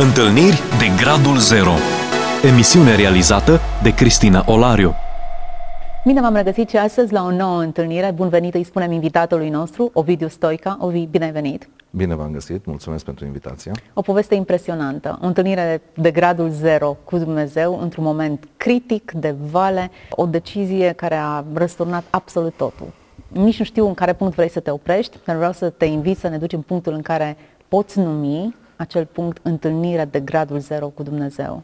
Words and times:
Întâlniri 0.00 0.60
de 0.78 1.02
Gradul 1.02 1.36
Zero 1.36 1.72
Emisiune 2.52 2.96
realizată 2.96 3.60
de 3.82 3.94
Cristina 3.94 4.44
Olariu 4.46 4.94
Bine 6.04 6.20
v-am 6.20 6.34
regăsit 6.34 6.68
și 6.68 6.76
astăzi 6.76 7.12
la 7.12 7.24
o 7.24 7.30
nouă 7.30 7.60
întâlnire. 7.60 8.12
Bun 8.14 8.28
venit, 8.28 8.54
îi 8.54 8.64
spunem 8.64 8.92
invitatului 8.92 9.48
nostru, 9.48 9.90
Ovidiu 9.92 10.28
Stoica. 10.28 10.76
Ovi, 10.80 11.06
bine 11.06 11.24
ai 11.24 11.30
venit! 11.30 11.68
Bine 11.90 12.14
v-am 12.14 12.32
găsit, 12.32 12.66
mulțumesc 12.66 13.04
pentru 13.04 13.24
invitația. 13.24 13.72
O 13.94 14.00
poveste 14.00 14.34
impresionantă, 14.34 15.18
o 15.22 15.26
întâlnire 15.26 15.82
de 15.94 16.10
gradul 16.10 16.50
zero 16.50 16.96
cu 17.04 17.18
Dumnezeu 17.18 17.78
într-un 17.82 18.04
moment 18.04 18.48
critic, 18.56 19.12
de 19.12 19.34
vale, 19.50 19.90
o 20.10 20.26
decizie 20.26 20.92
care 20.92 21.14
a 21.14 21.44
răsturnat 21.54 22.04
absolut 22.10 22.54
totul. 22.56 22.92
Nici 23.28 23.58
nu 23.58 23.64
știu 23.64 23.86
în 23.86 23.94
care 23.94 24.12
punct 24.12 24.34
vrei 24.34 24.50
să 24.50 24.60
te 24.60 24.70
oprești, 24.70 25.18
dar 25.24 25.36
vreau 25.36 25.52
să 25.52 25.70
te 25.70 25.84
invit 25.84 26.18
să 26.18 26.28
ne 26.28 26.36
duci 26.36 26.52
în 26.52 26.60
punctul 26.60 26.92
în 26.92 27.02
care 27.02 27.36
poți 27.68 27.98
numi 27.98 28.54
acel 28.78 29.06
punct 29.06 29.38
întâlnire 29.42 30.04
de 30.04 30.20
gradul 30.20 30.58
zero 30.58 30.86
cu 30.86 31.02
Dumnezeu. 31.02 31.62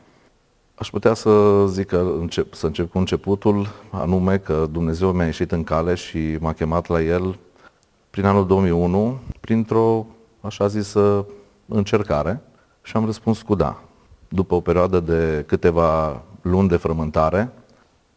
Aș 0.74 0.90
putea 0.90 1.14
să 1.14 1.64
zic 1.68 1.86
că 1.86 2.14
încep, 2.18 2.54
să 2.54 2.66
încep 2.66 2.90
cu 2.90 2.98
începutul, 2.98 3.66
anume 3.90 4.38
că 4.38 4.66
Dumnezeu 4.70 5.12
mi-a 5.12 5.24
ieșit 5.24 5.52
în 5.52 5.64
cale 5.64 5.94
și 5.94 6.36
m-a 6.40 6.52
chemat 6.52 6.86
la 6.86 7.02
El 7.02 7.38
prin 8.10 8.24
anul 8.24 8.46
2001, 8.46 9.18
printr-o, 9.40 10.06
așa 10.40 10.66
zisă, 10.66 11.26
încercare 11.68 12.40
și 12.82 12.96
am 12.96 13.04
răspuns 13.04 13.42
cu 13.42 13.54
da. 13.54 13.82
După 14.28 14.54
o 14.54 14.60
perioadă 14.60 15.00
de 15.00 15.44
câteva 15.46 16.22
luni 16.42 16.68
de 16.68 16.76
frământare. 16.76 17.52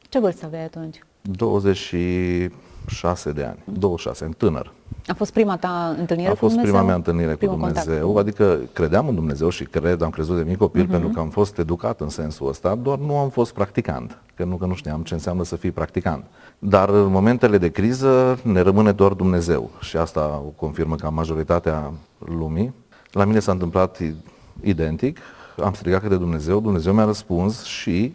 Ce 0.09 0.19
vârstă 0.19 0.45
aveai 0.45 0.63
atunci? 0.63 1.03
26 1.31 3.31
de 3.31 3.43
ani, 3.43 3.57
26 3.65 4.23
ani, 4.23 4.33
tânăr. 4.33 4.71
A 5.07 5.13
fost 5.13 5.31
prima 5.33 5.57
ta 5.57 5.95
întâlnire 5.99 6.29
A 6.29 6.35
fost 6.35 6.41
cu 6.41 6.47
Dumnezeu? 6.47 6.71
prima 6.73 6.85
mea 6.85 6.95
întâlnire 6.95 7.35
Primul 7.35 7.55
cu 7.55 7.61
contact. 7.61 7.85
Dumnezeu, 7.85 8.17
adică 8.17 8.59
credeam 8.73 9.07
în 9.07 9.15
Dumnezeu 9.15 9.49
și 9.49 9.63
cred, 9.63 10.01
am 10.01 10.09
crezut 10.09 10.35
de 10.37 10.43
mic 10.43 10.57
copil 10.57 10.81
Mhm. 10.81 10.89
uh-huh. 10.89 10.93
pentru 10.93 11.09
că 11.09 11.19
am 11.19 11.29
fost 11.29 11.57
educat 11.57 12.01
în 12.01 12.09
sensul 12.09 12.47
ăsta, 12.47 12.75
doar 12.75 12.97
nu 12.97 13.17
am 13.17 13.29
fost 13.29 13.53
practicant, 13.53 14.17
că 14.35 14.43
nu, 14.43 14.55
că 14.55 14.65
nu 14.65 14.73
știam 14.75 15.01
ce 15.01 15.13
înseamnă 15.13 15.43
să 15.43 15.55
fii 15.55 15.71
practicant. 15.71 16.23
Dar 16.59 16.89
în 16.89 17.11
momentele 17.11 17.57
de 17.57 17.69
criză 17.69 18.39
ne 18.43 18.61
rămâne 18.61 18.91
doar 18.91 19.13
Dumnezeu 19.13 19.69
și 19.79 19.97
asta 19.97 20.41
o 20.45 20.49
confirmă 20.49 20.95
ca 20.95 21.09
majoritatea 21.09 21.91
lumii. 22.25 22.73
La 23.11 23.25
mine 23.25 23.39
s-a 23.39 23.51
întâmplat 23.51 23.99
i- 23.99 24.15
identic, 24.63 25.17
am 25.63 25.73
strigat 25.73 26.01
către 26.01 26.17
Dumnezeu, 26.17 26.59
Dumnezeu 26.59 26.93
mi-a 26.93 27.05
răspuns 27.05 27.63
și 27.63 28.13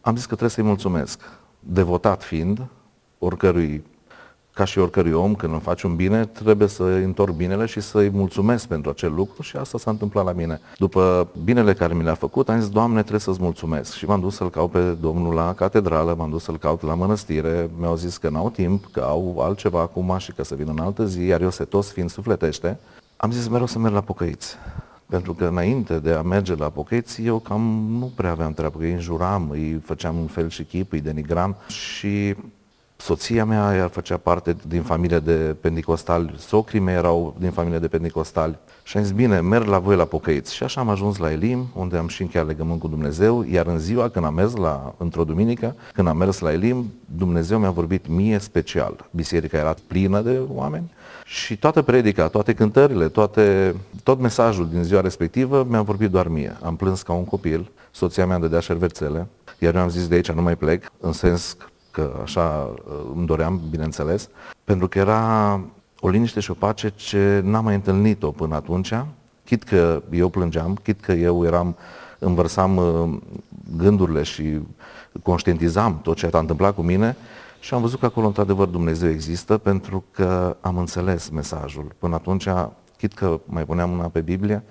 am 0.00 0.12
zis 0.14 0.22
că 0.22 0.28
trebuie 0.28 0.50
să-i 0.50 0.64
mulțumesc. 0.64 1.20
Devotat 1.68 2.22
fiind, 2.22 2.66
oricărui 3.18 3.84
ca 4.56 4.64
și 4.64 4.78
oricărui 4.78 5.12
om, 5.12 5.34
când 5.34 5.52
îmi 5.52 5.60
faci 5.60 5.82
un 5.82 5.96
bine, 5.96 6.24
trebuie 6.24 6.68
să-i 6.68 7.04
întorc 7.04 7.34
binele 7.34 7.66
și 7.66 7.80
să-i 7.80 8.10
mulțumesc 8.10 8.66
pentru 8.66 8.90
acel 8.90 9.14
lucru 9.14 9.42
și 9.42 9.56
asta 9.56 9.78
s-a 9.78 9.90
întâmplat 9.90 10.24
la 10.24 10.32
mine. 10.32 10.60
După 10.76 11.28
binele 11.44 11.72
care 11.72 11.94
mi 11.94 12.02
l-a 12.02 12.14
făcut, 12.14 12.48
am 12.48 12.60
zis, 12.60 12.68
Doamne, 12.68 13.00
trebuie 13.00 13.20
să-ți 13.20 13.40
mulțumesc. 13.40 13.92
Și 13.92 14.06
m-am 14.06 14.20
dus 14.20 14.34
să-l 14.34 14.50
caut 14.50 14.70
pe 14.70 14.96
Domnul 15.00 15.34
la 15.34 15.54
catedrală, 15.54 16.14
m-am 16.14 16.30
dus 16.30 16.42
să-l 16.42 16.58
caut 16.58 16.82
la 16.82 16.94
mănăstire, 16.94 17.70
mi-au 17.78 17.96
zis 17.96 18.16
că 18.16 18.28
n-au 18.28 18.50
timp, 18.50 18.88
că 18.92 19.00
au 19.00 19.38
altceva 19.40 19.80
acum 19.80 20.14
și 20.18 20.32
că 20.32 20.44
să 20.44 20.54
vin 20.54 20.68
în 20.68 20.78
altă 20.78 21.04
zi, 21.04 21.24
iar 21.24 21.40
eu 21.40 21.50
setos 21.50 21.92
fiind 21.92 22.10
sufletește, 22.10 22.78
am 23.16 23.30
zis 23.30 23.48
mereu 23.48 23.66
să 23.66 23.78
merg 23.78 23.94
la 23.94 24.00
pocăiți. 24.00 24.56
Pentru 25.08 25.34
că 25.34 25.44
înainte 25.44 25.98
de 25.98 26.12
a 26.12 26.22
merge 26.22 26.54
la 26.54 26.68
pocăiți, 26.68 27.24
eu 27.24 27.38
cam 27.38 27.86
nu 27.98 28.12
prea 28.14 28.30
aveam 28.30 28.52
treabă, 28.52 28.78
că 28.78 28.84
îi 28.84 28.92
înjuram, 28.92 29.50
îi 29.50 29.80
făceam 29.84 30.16
un 30.18 30.26
fel 30.26 30.48
și 30.48 30.62
chip, 30.62 30.92
îi 30.92 31.00
denigram 31.00 31.56
și 31.68 32.34
Soția 32.98 33.44
mea 33.44 33.74
ea 33.76 33.88
făcea 33.88 34.16
parte 34.16 34.56
din 34.68 34.82
familie 34.82 35.18
de 35.18 35.56
pentecostali, 35.60 36.34
socrii 36.38 36.80
mei 36.80 36.94
erau 36.94 37.36
din 37.38 37.50
familie 37.50 37.78
de 37.78 37.88
pentecostali 37.88 38.58
și 38.82 38.96
am 38.96 39.02
zis, 39.02 39.12
bine, 39.12 39.40
merg 39.40 39.66
la 39.66 39.78
voi 39.78 39.96
la 39.96 40.04
pocăiți. 40.04 40.54
Și 40.54 40.62
așa 40.62 40.80
am 40.80 40.88
ajuns 40.88 41.16
la 41.16 41.32
Elim, 41.32 41.66
unde 41.74 41.96
am 41.96 42.08
și 42.08 42.22
încheiat 42.22 42.46
legământ 42.46 42.80
cu 42.80 42.88
Dumnezeu, 42.88 43.44
iar 43.50 43.66
în 43.66 43.78
ziua 43.78 44.08
când 44.08 44.24
am 44.24 44.34
mers 44.34 44.54
la, 44.54 44.94
într-o 44.98 45.24
duminică, 45.24 45.74
când 45.92 46.08
am 46.08 46.16
mers 46.16 46.38
la 46.38 46.52
Elim, 46.52 46.92
Dumnezeu 47.16 47.58
mi-a 47.58 47.70
vorbit 47.70 48.08
mie 48.08 48.38
special. 48.38 49.08
Biserica 49.10 49.58
era 49.58 49.74
plină 49.86 50.20
de 50.20 50.40
oameni 50.48 50.90
și 51.28 51.56
toată 51.56 51.82
predica, 51.82 52.28
toate 52.28 52.54
cântările, 52.54 53.08
toate, 53.08 53.74
tot 54.02 54.18
mesajul 54.20 54.68
din 54.68 54.82
ziua 54.82 55.00
respectivă 55.00 55.66
mi-a 55.68 55.82
vorbit 55.82 56.10
doar 56.10 56.28
mie. 56.28 56.56
Am 56.62 56.76
plâns 56.76 57.02
ca 57.02 57.12
un 57.12 57.24
copil, 57.24 57.70
soția 57.90 58.26
mea 58.26 58.34
îmi 58.34 58.44
dădea 58.44 58.60
șervețele, 58.60 59.26
iar 59.58 59.74
eu 59.74 59.80
am 59.80 59.88
zis 59.88 60.08
de 60.08 60.14
aici 60.14 60.30
nu 60.30 60.42
mai 60.42 60.56
plec, 60.56 60.92
în 61.00 61.12
sens 61.12 61.56
că 61.90 62.20
așa 62.22 62.74
uh, 62.86 62.94
îmi 63.14 63.26
doream, 63.26 63.60
bineînțeles, 63.70 64.28
pentru 64.64 64.88
că 64.88 64.98
era 64.98 65.60
o 66.00 66.08
liniște 66.08 66.40
și 66.40 66.50
o 66.50 66.54
pace 66.54 66.92
ce 66.96 67.40
n-am 67.44 67.64
mai 67.64 67.74
întâlnit-o 67.74 68.30
până 68.30 68.54
atunci, 68.54 68.92
chit 69.44 69.62
că 69.62 70.02
eu 70.10 70.28
plângeam, 70.28 70.78
chit 70.82 71.00
că 71.00 71.12
eu 71.12 71.44
eram, 71.44 71.76
învărsam 72.18 72.76
uh, 72.76 73.18
gândurile 73.76 74.22
și 74.22 74.58
conștientizam 75.22 76.00
tot 76.02 76.16
ce 76.16 76.28
s-a 76.28 76.38
întâmplat 76.38 76.74
cu 76.74 76.82
mine 76.82 77.16
și 77.60 77.74
am 77.74 77.80
văzut 77.80 77.98
că 77.98 78.06
acolo 78.06 78.26
într-adevăr 78.26 78.66
Dumnezeu 78.66 79.08
există 79.08 79.58
pentru 79.58 80.04
că 80.10 80.56
am 80.60 80.78
înțeles 80.78 81.28
mesajul. 81.28 81.94
Până 81.98 82.14
atunci, 82.14 82.48
chit 82.96 83.12
că 83.12 83.40
mai 83.44 83.64
puneam 83.64 83.90
mâna 83.90 84.08
pe 84.08 84.20
Biblie, 84.20 84.62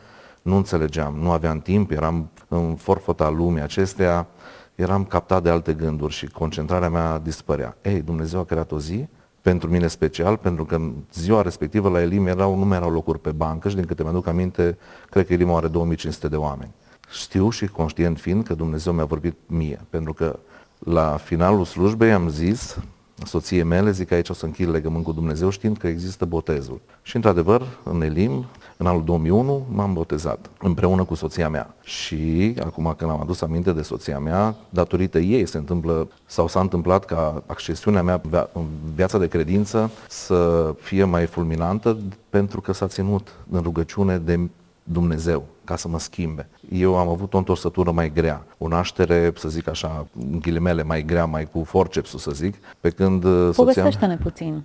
nu 0.42 0.56
înțelegeam, 0.56 1.16
nu 1.16 1.32
aveam 1.32 1.60
timp, 1.60 1.92
eram 1.92 2.30
în 2.48 2.76
forfota 2.76 3.30
lumii 3.30 3.62
acestea, 3.62 4.28
eram 4.76 5.06
captat 5.06 5.44
de 5.44 5.50
alte 5.50 5.74
gânduri 5.74 6.14
și 6.14 6.28
concentrarea 6.28 6.90
mea 6.90 7.20
dispărea. 7.20 7.78
Ei, 7.82 8.02
Dumnezeu 8.02 8.40
a 8.40 8.44
creat 8.44 8.72
o 8.72 8.80
zi 8.80 9.08
pentru 9.42 9.70
mine 9.70 9.88
special, 9.88 10.38
pentru 10.38 10.66
că 10.66 10.76
în 10.76 10.94
ziua 11.14 11.42
respectivă 11.42 11.90
la 11.90 12.02
Elim 12.02 12.28
erau, 12.28 12.58
nu 12.58 12.66
mai 12.66 12.78
erau 12.78 12.92
locuri 12.92 13.20
pe 13.20 13.32
bancă 13.32 13.70
și 13.70 13.76
din 13.76 13.86
câte 13.86 14.04
mi-aduc 14.04 14.28
aminte, 14.28 14.78
cred 15.10 15.28
că 15.28 15.34
Elim 15.34 15.52
are 15.52 15.68
2500 15.68 16.28
de 16.28 16.36
oameni. 16.36 16.72
Știu 17.12 17.50
și 17.50 17.68
conștient 17.68 18.20
fiind 18.20 18.44
că 18.44 18.54
Dumnezeu 18.54 18.94
mi-a 18.94 19.06
vorbit 19.06 19.36
mie, 19.46 19.82
pentru 19.90 20.14
că 20.14 20.40
la 20.80 21.18
finalul 21.18 21.66
slujbei 21.66 22.12
am 22.12 22.30
zis 22.30 22.78
soției 23.24 23.64
mele, 23.64 23.92
zic 23.92 24.08
că 24.08 24.14
aici 24.14 24.30
o 24.30 24.34
să 24.34 24.46
închid 24.46 24.70
legământ 24.70 25.04
cu 25.04 25.12
Dumnezeu 25.12 25.50
știind 25.50 25.78
că 25.78 25.88
există 25.88 26.26
botezul. 26.26 26.80
Și 27.02 27.16
într-adevăr, 27.16 27.68
în 27.84 28.02
Elim, 28.02 28.46
în 28.78 28.86
anul 28.86 29.04
2001, 29.04 29.66
m-am 29.72 29.94
botezat 29.94 30.50
împreună 30.60 31.04
cu 31.04 31.16
soția 31.16 31.50
mea. 31.50 31.76
Și 31.84 32.56
acum 32.60 32.94
când 32.98 33.12
am 33.12 33.22
adus 33.22 33.42
aminte 33.42 33.72
de 33.72 33.82
soția 33.82 34.20
mea, 34.20 34.56
datorită 34.70 35.20
ei 35.20 35.46
se 35.46 35.58
întâmplă 35.58 36.08
sau 36.26 36.48
s-a 36.48 36.60
întâmplat 36.60 37.06
ca 37.06 37.44
accesiunea 37.46 38.04
mea 38.04 38.22
în 38.54 38.66
viața 38.96 39.18
de 39.18 39.28
credință 39.28 39.92
să 40.10 40.74
fie 40.80 41.04
mai 41.04 41.26
fulminantă 41.26 41.98
pentru 42.30 42.62
că 42.62 42.74
s-a 42.74 42.88
ținut 42.88 43.34
în 43.50 43.62
rugăciune 43.62 44.18
de 44.18 44.40
Dumnezeu 44.88 45.44
ca 45.64 45.76
să 45.76 45.88
mă 45.88 46.00
schimbe. 46.00 46.50
Eu 46.72 46.98
am 46.98 47.08
avut 47.08 47.34
o 47.34 47.38
întorsătură 47.38 47.92
mai 47.92 48.14
grea, 48.14 48.46
o 48.58 48.68
naștere, 48.68 49.34
să 49.36 49.50
zic 49.50 49.68
așa, 49.68 50.08
în 50.32 50.40
ghilimele, 50.40 50.84
mai 50.84 51.04
grea, 51.04 51.26
mai 51.26 51.46
cu 51.52 51.64
forcepsul, 51.64 52.20
să 52.20 52.32
zic, 52.32 52.56
pe 52.80 52.90
când 52.90 53.24
uh, 53.24 53.32
soția... 53.32 53.64
Povestește-ne 53.64 54.18
puțin. 54.18 54.64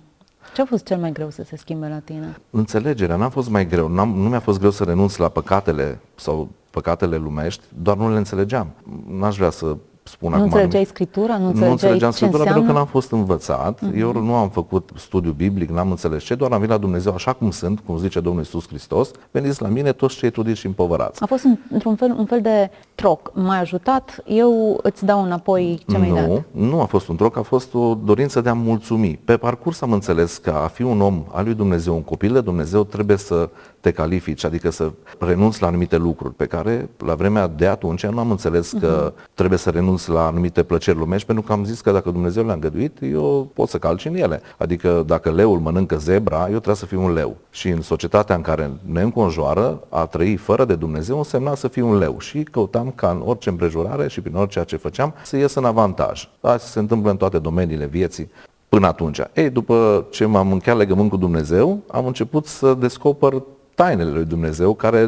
Ce 0.53 0.61
a 0.61 0.65
fost 0.65 0.85
cel 0.85 0.97
mai 0.97 1.11
greu 1.11 1.29
să 1.29 1.43
se 1.43 1.55
schimbe 1.55 1.87
la 1.87 1.99
tine? 1.99 2.37
Înțelegerea 2.49 3.15
n-a 3.15 3.29
fost 3.29 3.49
mai 3.49 3.67
greu. 3.67 3.87
N-am, 3.87 4.09
nu 4.09 4.29
mi-a 4.29 4.39
fost 4.39 4.59
greu 4.59 4.71
să 4.71 4.83
renunț 4.83 5.15
la 5.15 5.29
păcatele 5.29 5.99
sau 6.15 6.49
păcatele 6.69 7.17
lumești, 7.17 7.63
doar 7.81 7.97
nu 7.97 8.11
le 8.11 8.17
înțelegeam. 8.17 8.67
N-aș 9.07 9.35
vrea 9.37 9.49
să 9.49 9.77
spun 10.03 10.29
Nu 10.29 10.35
acum... 10.35 10.45
înțelegeai 10.45 10.85
Scriptura? 10.85 11.37
Nu 11.37 11.45
înțelegeai 11.45 11.65
nu 11.67 11.71
înțelegeam 11.71 12.11
ce 12.11 12.15
Scriptura 12.17 12.43
înseamnă? 12.43 12.65
pentru 12.65 12.73
că 12.73 12.77
n-am 12.79 13.01
fost 13.01 13.11
învățat, 13.11 13.79
uh-huh. 13.85 13.97
eu 13.97 14.21
nu 14.21 14.33
am 14.35 14.49
făcut 14.49 14.89
studiu 14.95 15.31
biblic, 15.31 15.69
n-am 15.69 15.89
înțeles 15.89 16.23
ce, 16.23 16.35
doar 16.35 16.51
am 16.51 16.57
venit 16.59 16.73
la 16.73 16.79
Dumnezeu 16.81 17.13
așa 17.13 17.33
cum 17.33 17.51
sunt, 17.51 17.79
cum 17.85 17.97
zice 17.97 18.19
Domnul 18.19 18.41
Iisus 18.41 18.67
Hristos, 18.67 19.11
veniți 19.31 19.61
la 19.61 19.67
mine 19.67 19.91
toți 19.91 20.15
cei 20.15 20.29
trudiți 20.29 20.59
și 20.59 20.65
împovărați. 20.65 21.21
A 21.23 21.25
fost 21.25 21.43
în- 21.43 21.57
într-un 21.71 21.95
fel, 21.95 22.15
un 22.17 22.25
fel 22.25 22.41
de 22.41 22.69
troc. 22.95 23.31
M-ai 23.33 23.59
ajutat, 23.59 24.23
eu 24.25 24.79
îți 24.83 25.05
dau 25.05 25.23
înapoi 25.23 25.79
ce 25.89 25.97
mi-ai 25.97 26.13
dat. 26.13 26.27
Nu, 26.27 26.43
nu 26.51 26.81
a 26.81 26.85
fost 26.85 27.07
un 27.07 27.15
troc, 27.15 27.37
a 27.37 27.41
fost 27.41 27.73
o 27.73 27.95
dorință 27.95 28.41
de 28.41 28.49
a 28.49 28.53
mulțumi. 28.53 29.19
Pe 29.25 29.37
parcurs 29.37 29.81
am 29.81 29.91
înțeles 29.91 30.37
că 30.37 30.49
a 30.63 30.67
fi 30.67 30.81
un 30.81 31.01
om 31.01 31.23
al 31.31 31.43
lui 31.43 31.53
Dumnezeu, 31.53 31.93
un 31.93 32.03
copil 32.03 32.33
de 32.33 32.41
Dumnezeu, 32.41 32.83
trebuie 32.83 33.17
să 33.17 33.49
te 33.81 33.91
califici, 33.91 34.43
adică 34.43 34.69
să 34.69 34.91
renunți 35.19 35.61
la 35.61 35.67
anumite 35.67 35.97
lucruri 35.97 36.33
pe 36.33 36.45
care 36.45 36.89
la 36.97 37.15
vremea 37.15 37.47
de 37.47 37.67
atunci 37.67 38.05
nu 38.05 38.19
am 38.19 38.31
înțeles 38.31 38.73
că 38.79 39.13
trebuie 39.33 39.57
să 39.57 39.69
renunți 39.69 40.09
la 40.09 40.25
anumite 40.25 40.63
plăceri 40.63 40.97
lumești, 40.97 41.25
pentru 41.25 41.43
că 41.43 41.51
am 41.51 41.63
zis 41.63 41.81
că 41.81 41.91
dacă 41.91 42.11
Dumnezeu 42.11 42.45
le-a 42.45 42.53
îngăduit, 42.53 42.97
eu 43.01 43.51
pot 43.53 43.69
să 43.69 43.77
calci 43.77 44.05
în 44.05 44.15
ele. 44.15 44.41
Adică 44.57 45.03
dacă 45.07 45.31
leul 45.31 45.59
mănâncă 45.59 45.97
zebra, 45.97 46.39
eu 46.39 46.47
trebuie 46.47 46.75
să 46.75 46.85
fiu 46.85 47.03
un 47.03 47.13
leu. 47.13 47.35
Și 47.49 47.69
în 47.69 47.81
societatea 47.81 48.35
în 48.35 48.41
care 48.41 48.71
ne 48.81 49.01
înconjoară, 49.01 49.81
a 49.89 50.05
trăi 50.05 50.35
fără 50.35 50.65
de 50.65 50.75
Dumnezeu 50.75 51.17
însemna 51.17 51.55
să 51.55 51.67
fiu 51.67 51.87
un 51.87 51.97
leu. 51.97 52.19
Și 52.19 52.43
căutam 52.43 52.91
ca 52.95 53.09
în 53.09 53.21
orice 53.25 53.49
împrejurare 53.49 54.07
și 54.07 54.21
prin 54.21 54.35
orice 54.35 54.63
ce 54.63 54.75
făceam 54.75 55.13
să 55.23 55.37
ies 55.37 55.53
în 55.53 55.65
avantaj. 55.65 56.29
Asta 56.41 56.67
se 56.67 56.79
întâmplă 56.79 57.11
în 57.11 57.17
toate 57.17 57.39
domeniile 57.39 57.85
vieții 57.85 58.31
până 58.69 58.87
atunci. 58.87 59.19
Ei, 59.33 59.49
după 59.49 60.05
ce 60.09 60.25
m-am 60.25 60.51
încheiat 60.51 60.77
legământ 60.77 61.09
cu 61.09 61.17
Dumnezeu, 61.17 61.79
am 61.87 62.05
început 62.05 62.45
să 62.45 62.73
descoper 62.73 63.43
tainele 63.75 64.09
lui 64.09 64.25
Dumnezeu, 64.25 64.73
care 64.73 64.99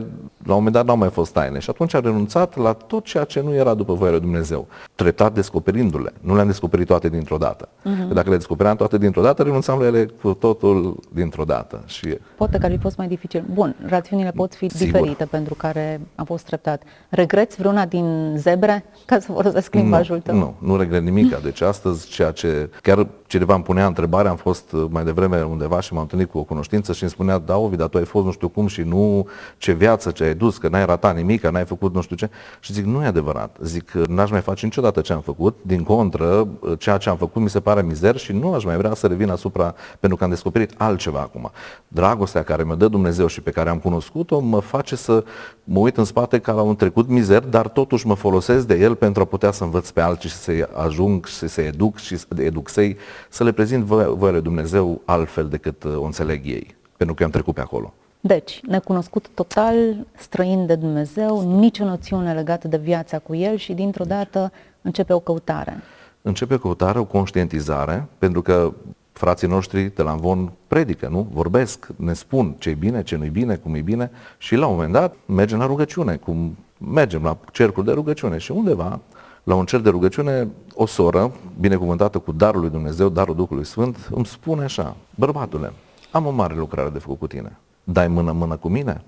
la 0.46 0.54
un 0.54 0.58
moment 0.58 0.74
dat 0.74 0.86
n-au 0.86 0.98
mai 0.98 1.10
fost 1.10 1.34
taine. 1.34 1.60
Și 1.60 1.70
atunci 1.70 1.94
a 1.94 2.00
renunțat 2.00 2.58
la 2.58 2.74
tot 2.74 3.04
ceea 3.04 3.24
ce 3.24 3.42
nu 3.42 3.54
era 3.54 3.74
după 3.74 3.94
voia 3.94 4.12
lui 4.12 4.20
Dumnezeu, 4.20 4.68
treptat 4.96 5.34
descoperindu-le. 5.34 6.14
Nu 6.22 6.36
le-am 6.36 6.48
descoperit 6.48 6.88
toate 6.88 7.10
dintr-o 7.10 7.38
dată. 7.38 7.68
Uh-huh. 7.68 8.08
Că 8.08 8.14
dacă 8.14 8.30
le 8.30 8.36
descopeream 8.36 8.76
toate 8.76 8.98
dintr-o 8.98 9.22
dată, 9.22 9.44
renunțam 9.44 9.80
la 9.80 9.86
ele 9.86 10.06
cu 10.22 10.34
totul 10.34 11.00
dintr-o 11.14 11.44
dată. 11.44 11.84
Și... 11.86 12.18
Poate 12.38 12.58
că 12.58 12.66
ar 12.66 12.72
fi 12.72 12.78
fost 12.78 12.98
mai 12.98 13.08
dificil. 13.08 13.44
Bun, 13.54 13.76
rațiunile 13.86 14.32
pot 14.32 14.56
fi 14.56 14.70
Sigur. 14.70 15.00
diferite 15.00 15.26
pentru 15.26 15.54
care 15.54 16.02
a 16.16 16.24
fost 16.24 16.46
treptat. 16.46 16.84
Regreți 17.10 17.56
vreuna 17.58 17.86
din 17.86 18.34
zebre, 18.38 18.86
ca 19.06 19.20
să 19.20 19.32
folosesc 19.32 19.74
limbajul 19.74 20.20
tău? 20.20 20.36
Nu, 20.36 20.56
nu 20.60 20.78
regret 20.78 21.04
nimic. 21.04 21.42
Deci 21.42 21.62
astăzi 21.62 22.08
ceea 22.08 22.32
ce 22.32 22.70
chiar 22.82 23.08
cineva 23.28 23.54
îmi 23.54 23.64
punea 23.64 23.86
întrebare, 23.86 24.28
am 24.28 24.36
fost 24.36 24.76
mai 24.90 25.04
devreme 25.04 25.42
undeva 25.42 25.80
și 25.80 25.94
m-am 25.94 26.02
întâlnit 26.02 26.30
cu 26.30 26.38
o 26.38 26.44
cunoștință 26.44 26.94
și 26.94 27.02
îmi 27.02 27.12
spunea, 27.12 27.38
da, 27.38 27.58
Ovi, 27.58 27.76
dar 27.76 27.88
tu 27.88 27.98
ai 27.98 28.06
fost 28.06 28.26
nu 28.26 28.32
știu 28.32 28.48
cum 28.54 28.68
și 28.68 28.82
nu 28.82 29.28
ce 29.58 29.72
viață 29.72 30.12
ce 30.12 30.24
ai 30.24 30.36
dus, 30.36 30.58
că 30.58 30.68
n-ai 30.68 30.86
ratat 30.86 31.16
nimic, 31.16 31.42
că 31.42 31.50
n-ai 31.50 31.66
făcut 31.66 31.94
nu 31.94 32.02
știu 32.02 32.16
ce. 32.16 32.30
Și 32.60 32.74
zic, 32.74 32.86
nu 32.86 33.04
e 33.04 33.06
adevărat. 33.06 33.58
Zic, 33.62 33.92
n-aș 33.92 34.30
mai 34.32 34.42
face 34.42 34.66
niciodată 34.66 35.02
ce 35.02 35.14
am 35.14 35.22
făcut. 35.22 35.58
Din 35.62 35.84
contră, 35.84 36.48
ceea 36.78 36.98
ce 36.98 37.10
am 37.10 37.18
făcut 37.18 37.42
mi 37.42 37.50
se 37.50 37.60
pare 37.60 37.82
mizer 37.82 38.18
și 38.18 38.32
nu 38.32 38.54
aș 38.54 38.64
mai 38.64 38.78
vrea 38.78 38.94
să 38.94 39.08
revin 39.08 39.30
asupra, 39.30 39.76
pentru 40.00 40.18
că 40.18 40.24
am 40.24 40.30
descoperit 40.30 40.74
altceva 40.78 41.20
acum. 41.20 41.52
Dragostea 41.88 42.44
care 42.44 42.64
mi-o 42.64 42.76
dă 42.76 42.88
Dumnezeu 42.88 43.28
și 43.28 43.42
pe 43.42 43.52
care 43.52 43.70
am 43.70 43.78
cunoscut-o 43.78 44.40
mă 44.40 44.60
face 44.60 44.96
să 44.96 45.24
mă 45.64 45.80
uit 45.80 45.98
în 45.98 46.04
spate 46.04 46.40
ca 46.40 46.52
la 46.52 46.62
un 46.62 46.76
trecut 46.76 47.08
mizer, 47.08 47.44
dar 47.44 47.68
totuși 47.68 48.08
mă 48.08 48.16
folosesc 48.16 48.68
de 48.68 48.76
el 48.80 48.96
pentru 48.96 49.22
a 49.22 49.26
putea 49.26 49.52
să 49.52 49.64
învăț 49.64 49.90
pe 49.90 50.02
alții 50.02 50.30
și 50.30 50.36
să 50.36 50.70
ajung 50.74 51.26
și 51.26 51.48
să 51.48 51.62
educ 51.62 51.98
și 51.98 52.18
să 52.18 52.28
educ 52.38 52.70
să 52.70 52.82
să 53.30 53.44
le 53.44 53.52
prezint 53.52 53.84
voia 53.84 54.32
lui 54.32 54.42
Dumnezeu 54.42 55.02
altfel 55.06 55.48
decât 55.48 55.84
o 55.84 56.04
înțeleg 56.04 56.46
ei, 56.46 56.76
pentru 56.98 57.16
că 57.16 57.24
am 57.24 57.30
trecut 57.30 57.54
pe 57.54 57.62
acolo. 57.62 57.94
Deci, 58.26 58.62
necunoscut 58.62 59.28
total, 59.34 59.76
străin 60.18 60.66
de 60.66 60.76
Dumnezeu, 60.76 61.58
nicio 61.58 61.86
noțiune 61.86 62.34
legată 62.34 62.68
de 62.68 62.78
viața 62.78 63.20
cu 63.20 63.36
El 63.36 63.56
și 63.56 63.74
dintr-o 63.74 64.04
dată 64.04 64.52
începe 64.82 65.14
o 65.14 65.20
căutare. 65.20 65.82
Începe 66.22 66.54
o 66.54 66.58
căutare, 66.58 67.00
o 67.00 67.06
conștientizare, 67.06 68.08
pentru 68.18 68.42
că 68.42 68.74
frații 69.12 69.48
noștri 69.48 69.96
de 69.96 70.02
la 70.02 70.12
Învon 70.12 70.52
predică, 70.68 71.08
nu? 71.08 71.28
Vorbesc, 71.32 71.88
ne 71.96 72.14
spun 72.14 72.56
ce 72.58 72.70
e 72.70 72.74
bine, 72.74 73.04
ce 73.04 73.16
nu 73.16 73.26
e 73.26 73.30
bine, 73.30 73.56
cum 73.56 73.76
e 73.76 73.82
bine 73.82 74.12
și 74.38 74.56
la 74.56 74.66
un 74.68 74.74
moment 74.74 74.94
dat 74.94 75.16
mergem 75.26 75.58
la 75.58 75.66
rugăciune, 75.66 76.16
cum 76.16 76.58
mergem 76.78 77.24
la 77.24 77.38
cercul 77.52 77.84
de 77.84 77.92
rugăciune 77.92 78.38
și 78.38 78.52
undeva 78.52 79.00
la 79.44 79.56
un 79.56 79.66
cer 79.66 79.80
de 79.80 79.90
rugăciune, 79.90 80.48
o 80.74 80.86
soră, 80.86 81.32
binecuvântată 81.60 82.20
cu 82.20 82.32
darul 82.32 82.62
lui 82.62 82.70
Dumnezeu, 82.70 83.10
darul 83.10 83.36
Duhului 83.36 83.66
Sfânt, 83.66 84.10
îmi 84.12 84.26
spune 84.26 84.64
așa, 84.64 84.96
bărbatule, 85.16 85.74
am 86.12 86.26
o 86.26 86.32
mare 86.32 86.56
lucrare 86.56 86.90
de 86.90 87.00
făcut 87.00 87.20
cu 87.20 87.28
tine 87.28 87.58
dai 87.84 88.08
mână-mână 88.08 88.56
cu 88.56 88.68
mine? 88.68 89.02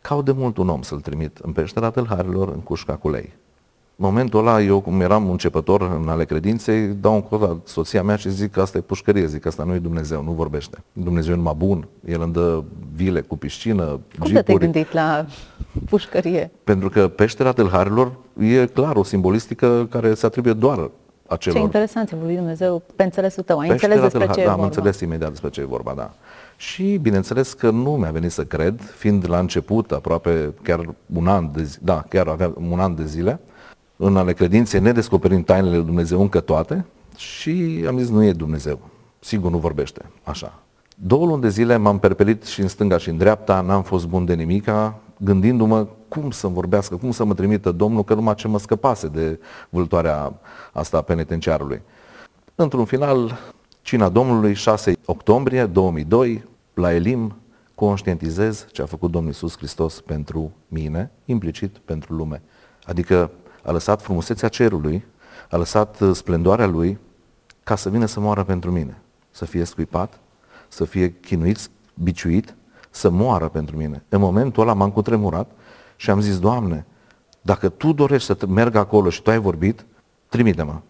Caut 0.00 0.24
de 0.24 0.32
mult 0.32 0.56
un 0.56 0.68
om 0.68 0.82
să-l 0.82 1.00
trimit 1.00 1.38
în 1.42 1.52
peștera 1.52 1.90
tâlharilor, 1.90 2.48
în 2.48 2.60
cușca 2.60 2.92
cu 2.96 3.10
lei. 3.10 3.32
În 3.96 4.08
momentul 4.08 4.38
ăla, 4.38 4.60
eu 4.62 4.80
cum 4.80 5.00
eram 5.00 5.30
începător 5.30 5.80
în 6.02 6.08
ale 6.08 6.24
credinței, 6.24 6.86
dau 6.86 7.14
un 7.14 7.20
cod 7.22 7.42
la 7.42 7.58
soția 7.64 8.02
mea 8.02 8.16
și 8.16 8.30
zic 8.30 8.50
că 8.50 8.60
asta 8.60 8.78
e 8.78 8.80
pușcărie, 8.80 9.26
zic 9.26 9.40
că 9.40 9.48
asta 9.48 9.64
nu 9.64 9.74
e 9.74 9.78
Dumnezeu, 9.78 10.22
nu 10.22 10.30
vorbește. 10.30 10.78
Dumnezeu 10.92 11.32
e 11.32 11.36
numai 11.36 11.54
bun, 11.56 11.88
El 12.04 12.22
îmi 12.22 12.32
dă 12.32 12.62
vile 12.94 13.20
cu 13.20 13.36
piscină, 13.36 13.84
Cum 13.84 14.26
jeepuri. 14.26 14.42
te-ai 14.44 14.56
gândit 14.58 14.92
la 14.92 15.26
pușcărie? 15.88 16.50
Pentru 16.64 16.88
că 16.88 17.08
peștera 17.08 17.52
tâlharilor 17.52 18.12
e 18.38 18.66
clar 18.66 18.96
o 18.96 19.02
simbolistică 19.02 19.86
care 19.90 20.14
se 20.14 20.26
atribuie 20.26 20.52
doar 20.52 20.90
acelor. 21.26 21.56
Ce 21.58 21.62
interesant, 21.64 22.08
ți-a 22.08 22.16
vorbit 22.16 22.36
Dumnezeu 22.36 22.82
pe 22.96 23.02
înțelesul 23.02 23.42
tău. 23.42 23.58
Ai 23.58 23.68
înțeles 23.68 24.00
despre 24.00 24.18
tâlhar, 24.18 24.34
ce 24.34 24.40
da, 24.40 24.46
e 24.46 24.46
vorba. 24.48 24.62
am 24.62 24.68
înțeles 24.68 25.00
imediat 25.00 25.30
despre 25.30 25.50
ce 25.50 25.60
e 25.60 25.64
vorba, 25.64 25.92
da. 25.96 26.10
Și 26.62 26.96
bineînțeles 26.96 27.52
că 27.52 27.70
nu 27.70 27.90
mi-a 27.90 28.10
venit 28.10 28.30
să 28.30 28.44
cred, 28.44 28.80
fiind 28.96 29.28
la 29.28 29.38
început, 29.38 29.92
aproape 29.92 30.54
chiar 30.62 30.94
un 31.14 31.26
an 31.26 31.52
de 31.52 31.62
zi, 31.62 31.78
da, 31.82 32.04
chiar 32.08 32.26
avea 32.26 32.52
un 32.70 32.80
an 32.80 32.94
de 32.94 33.04
zile, 33.04 33.40
în 33.96 34.16
ale 34.16 34.32
credinței, 34.32 34.80
nedescoperind 34.80 35.44
tainele 35.44 35.76
lui 35.76 35.84
Dumnezeu 35.84 36.20
încă 36.20 36.40
toate, 36.40 36.84
și 37.16 37.84
am 37.88 37.98
zis, 37.98 38.08
nu 38.08 38.24
e 38.24 38.32
Dumnezeu. 38.32 38.80
Sigur 39.18 39.50
nu 39.50 39.58
vorbește 39.58 40.04
așa. 40.22 40.58
Două 40.96 41.26
luni 41.26 41.40
de 41.40 41.48
zile 41.48 41.76
m-am 41.76 41.98
perpelit 41.98 42.44
și 42.44 42.60
în 42.60 42.68
stânga 42.68 42.98
și 42.98 43.08
în 43.08 43.16
dreapta, 43.16 43.60
n-am 43.60 43.82
fost 43.82 44.06
bun 44.06 44.24
de 44.24 44.34
nimica, 44.34 44.98
gândindu-mă 45.16 45.86
cum 46.08 46.30
să-mi 46.30 46.54
vorbească, 46.54 46.96
cum 46.96 47.10
să 47.10 47.24
mă 47.24 47.34
trimită 47.34 47.72
Domnul, 47.72 48.04
că 48.04 48.14
numai 48.14 48.34
ce 48.34 48.48
mă 48.48 48.58
scăpase 48.58 49.06
de 49.08 49.40
vâltoarea 49.68 50.32
asta 50.72 50.96
a 50.96 51.02
penitenciarului. 51.02 51.82
Într-un 52.54 52.84
final, 52.84 53.38
cina 53.80 54.08
Domnului, 54.08 54.54
6 54.54 54.92
octombrie 55.04 55.66
2002, 55.66 56.50
la 56.74 56.92
Elim 56.92 57.36
conștientizez 57.74 58.66
ce 58.72 58.82
a 58.82 58.86
făcut 58.86 59.10
Domnul 59.10 59.30
Iisus 59.30 59.56
Hristos 59.56 60.00
pentru 60.00 60.52
mine, 60.68 61.10
implicit 61.24 61.78
pentru 61.78 62.14
lume. 62.14 62.42
Adică 62.84 63.30
a 63.62 63.70
lăsat 63.70 64.02
frumusețea 64.02 64.48
cerului, 64.48 65.04
a 65.50 65.56
lăsat 65.56 66.00
uh, 66.00 66.14
splendoarea 66.14 66.66
lui 66.66 66.98
ca 67.62 67.76
să 67.76 67.90
vină 67.90 68.06
să 68.06 68.20
moară 68.20 68.44
pentru 68.44 68.70
mine, 68.70 69.00
să 69.30 69.44
fie 69.44 69.64
scuipat, 69.64 70.20
să 70.68 70.84
fie 70.84 71.12
chinuit, 71.12 71.70
biciuit, 71.94 72.54
să 72.90 73.10
moară 73.10 73.48
pentru 73.48 73.76
mine. 73.76 74.04
În 74.08 74.20
momentul 74.20 74.62
ăla 74.62 74.72
m-am 74.72 74.90
cutremurat 74.90 75.50
și 75.96 76.10
am 76.10 76.20
zis, 76.20 76.38
Doamne, 76.38 76.86
dacă 77.40 77.68
Tu 77.68 77.92
dorești 77.92 78.26
să 78.26 78.46
merg 78.46 78.74
acolo 78.74 79.10
și 79.10 79.22
Tu 79.22 79.30
ai 79.30 79.38
vorbit, 79.38 79.84
trimite-mă. 80.28 80.80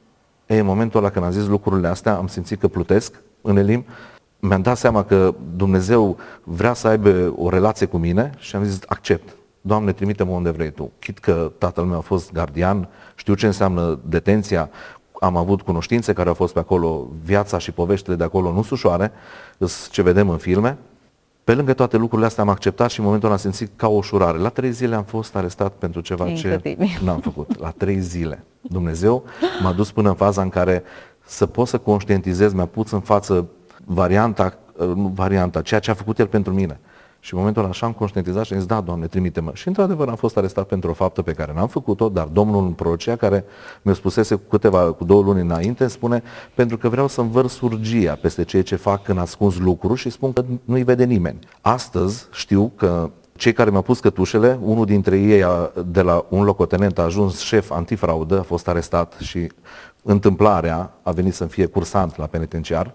Ei, 0.46 0.58
în 0.58 0.66
momentul 0.66 1.00
ăla 1.00 1.10
când 1.10 1.24
am 1.24 1.30
zis 1.30 1.46
lucrurile 1.46 1.88
astea, 1.88 2.16
am 2.16 2.26
simțit 2.26 2.60
că 2.60 2.68
plutesc 2.68 3.22
în 3.40 3.56
elim 3.56 3.84
mi-am 4.48 4.62
dat 4.62 4.76
seama 4.76 5.04
că 5.04 5.34
Dumnezeu 5.56 6.16
vrea 6.44 6.72
să 6.72 6.88
aibă 6.88 7.34
o 7.36 7.48
relație 7.48 7.86
cu 7.86 7.96
mine 7.96 8.30
și 8.38 8.56
am 8.56 8.64
zis, 8.64 8.78
accept. 8.86 9.36
Doamne, 9.60 9.92
trimite-mă 9.92 10.32
unde 10.32 10.50
vrei 10.50 10.70
Tu. 10.70 10.90
Chit 10.98 11.18
că 11.18 11.52
tatăl 11.58 11.84
meu 11.84 11.98
a 11.98 12.00
fost 12.00 12.32
gardian, 12.32 12.88
știu 13.14 13.34
ce 13.34 13.46
înseamnă 13.46 13.98
detenția, 14.08 14.70
am 15.20 15.36
avut 15.36 15.62
cunoștințe 15.62 16.12
care 16.12 16.28
au 16.28 16.34
fost 16.34 16.52
pe 16.52 16.58
acolo, 16.58 17.08
viața 17.24 17.58
și 17.58 17.72
poveștile 17.72 18.14
de 18.14 18.24
acolo 18.24 18.48
nu 18.48 18.62
sunt 18.62 18.70
ușoare, 18.70 19.12
ce 19.90 20.02
vedem 20.02 20.28
în 20.28 20.36
filme. 20.36 20.78
Pe 21.44 21.54
lângă 21.54 21.72
toate 21.72 21.96
lucrurile 21.96 22.26
astea 22.26 22.42
am 22.42 22.48
acceptat 22.48 22.90
și 22.90 22.98
în 22.98 23.04
momentul 23.04 23.28
ăla 23.28 23.36
am 23.36 23.42
simțit 23.42 23.70
ca 23.76 23.88
o 23.88 23.94
ușurare. 23.96 24.38
La 24.38 24.48
trei 24.48 24.70
zile 24.72 24.94
am 24.94 25.04
fost 25.04 25.36
arestat 25.36 25.72
pentru 25.72 26.00
ceva 26.00 26.28
Incredibil. 26.28 26.86
ce 26.86 27.04
n-am 27.04 27.20
făcut. 27.20 27.58
La 27.58 27.70
trei 27.76 28.00
zile. 28.00 28.44
Dumnezeu 28.60 29.24
m-a 29.62 29.72
dus 29.72 29.92
până 29.92 30.08
în 30.08 30.14
faza 30.14 30.42
în 30.42 30.48
care 30.48 30.82
să 31.26 31.46
pot 31.46 31.68
să 31.68 31.78
conștientizez, 31.78 32.52
mi-a 32.52 32.66
pus 32.66 32.90
în 32.90 33.00
față 33.00 33.46
varianta, 33.84 34.54
nu 34.78 35.12
varianta, 35.14 35.62
ceea 35.62 35.80
ce 35.80 35.90
a 35.90 35.94
făcut 35.94 36.18
el 36.18 36.26
pentru 36.26 36.52
mine. 36.52 36.80
Și 37.24 37.32
în 37.32 37.38
momentul 37.38 37.62
ăla 37.62 37.70
așa 37.70 37.86
am 37.86 37.92
conștientizat 37.92 38.44
și 38.44 38.52
am 38.52 38.58
zis, 38.58 38.68
da, 38.68 38.80
Doamne, 38.80 39.06
trimite-mă. 39.06 39.50
Și 39.54 39.68
într-adevăr 39.68 40.08
am 40.08 40.14
fost 40.14 40.36
arestat 40.36 40.66
pentru 40.66 40.90
o 40.90 40.92
faptă 40.92 41.22
pe 41.22 41.32
care 41.32 41.52
n-am 41.54 41.68
făcut-o, 41.68 42.08
dar 42.08 42.26
Domnul 42.26 42.64
în 42.64 42.72
Procea, 42.72 43.16
care 43.16 43.44
mi-a 43.82 43.94
spusese 43.94 44.34
cu 44.34 44.42
câteva, 44.48 44.92
cu 44.92 45.04
două 45.04 45.22
luni 45.22 45.40
înainte, 45.40 45.86
spune, 45.86 46.22
pentru 46.54 46.76
că 46.76 46.88
vreau 46.88 47.08
să 47.08 47.20
învăr 47.20 47.46
surgia 47.46 48.14
peste 48.14 48.44
ceea 48.44 48.62
ce 48.62 48.76
fac 48.76 49.08
în 49.08 49.18
ascuns 49.18 49.58
lucruri 49.58 50.00
și 50.00 50.10
spun 50.10 50.32
că 50.32 50.44
nu-i 50.64 50.82
vede 50.82 51.04
nimeni. 51.04 51.38
Astăzi 51.60 52.26
știu 52.30 52.72
că 52.76 53.10
cei 53.36 53.52
care 53.52 53.70
mi-au 53.70 53.82
pus 53.82 54.00
cătușele, 54.00 54.58
unul 54.62 54.84
dintre 54.84 55.18
ei 55.18 55.42
a, 55.42 55.72
de 55.86 56.02
la 56.02 56.24
un 56.28 56.44
locotenent 56.44 56.98
a 56.98 57.02
ajuns 57.02 57.38
șef 57.38 57.70
antifraudă, 57.70 58.38
a 58.38 58.42
fost 58.42 58.68
arestat 58.68 59.14
și 59.20 59.52
întâmplarea 60.02 60.90
a 61.02 61.10
venit 61.10 61.34
să 61.34 61.44
fie 61.44 61.66
cursant 61.66 62.16
la 62.16 62.26
penitenciar, 62.26 62.94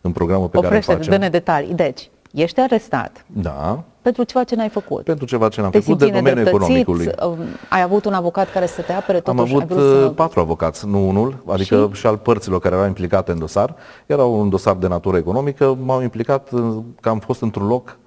în 0.00 0.12
programul 0.12 0.48
pe 0.48 0.56
Oprește, 0.56 0.78
care 0.78 0.98
îl 0.98 1.04
facem. 1.04 1.18
dă-ne 1.18 1.30
detalii. 1.30 1.74
Deci, 1.74 2.10
ești 2.30 2.60
arestat. 2.60 3.24
Da. 3.26 3.82
Pentru 4.02 4.22
ceva 4.22 4.44
ce 4.44 4.54
n-ai 4.54 4.68
făcut. 4.68 5.04
Pentru 5.04 5.26
ceva 5.26 5.48
ce 5.48 5.60
n-am 5.60 5.70
te 5.70 5.80
făcut 5.80 5.98
de 5.98 6.10
domeniul 6.10 6.46
economicului. 6.46 7.10
Um, 7.22 7.38
ai 7.68 7.82
avut 7.82 8.04
un 8.04 8.12
avocat 8.12 8.52
care 8.52 8.66
să 8.66 8.82
te 8.82 8.92
apere 8.92 9.20
totuși? 9.20 9.54
Am 9.54 9.60
avut 9.60 9.78
să... 9.78 9.82
Uh, 9.84 10.12
patru 10.14 10.40
avocați, 10.40 10.86
nu 10.86 11.08
unul, 11.08 11.42
adică 11.46 11.90
și? 11.92 12.00
și 12.00 12.06
al 12.06 12.16
părților 12.16 12.60
care 12.60 12.74
erau 12.74 12.86
implicate 12.86 13.32
în 13.32 13.38
dosar. 13.38 13.74
Era 14.06 14.24
un 14.24 14.48
dosar 14.48 14.74
de 14.74 14.88
natură 14.88 15.16
economică, 15.16 15.78
m-au 15.84 16.02
implicat 16.02 16.50
uh, 16.52 16.76
că 17.00 17.08
am 17.08 17.18
fost 17.18 17.42
într-un 17.42 17.66
loc, 17.66 17.98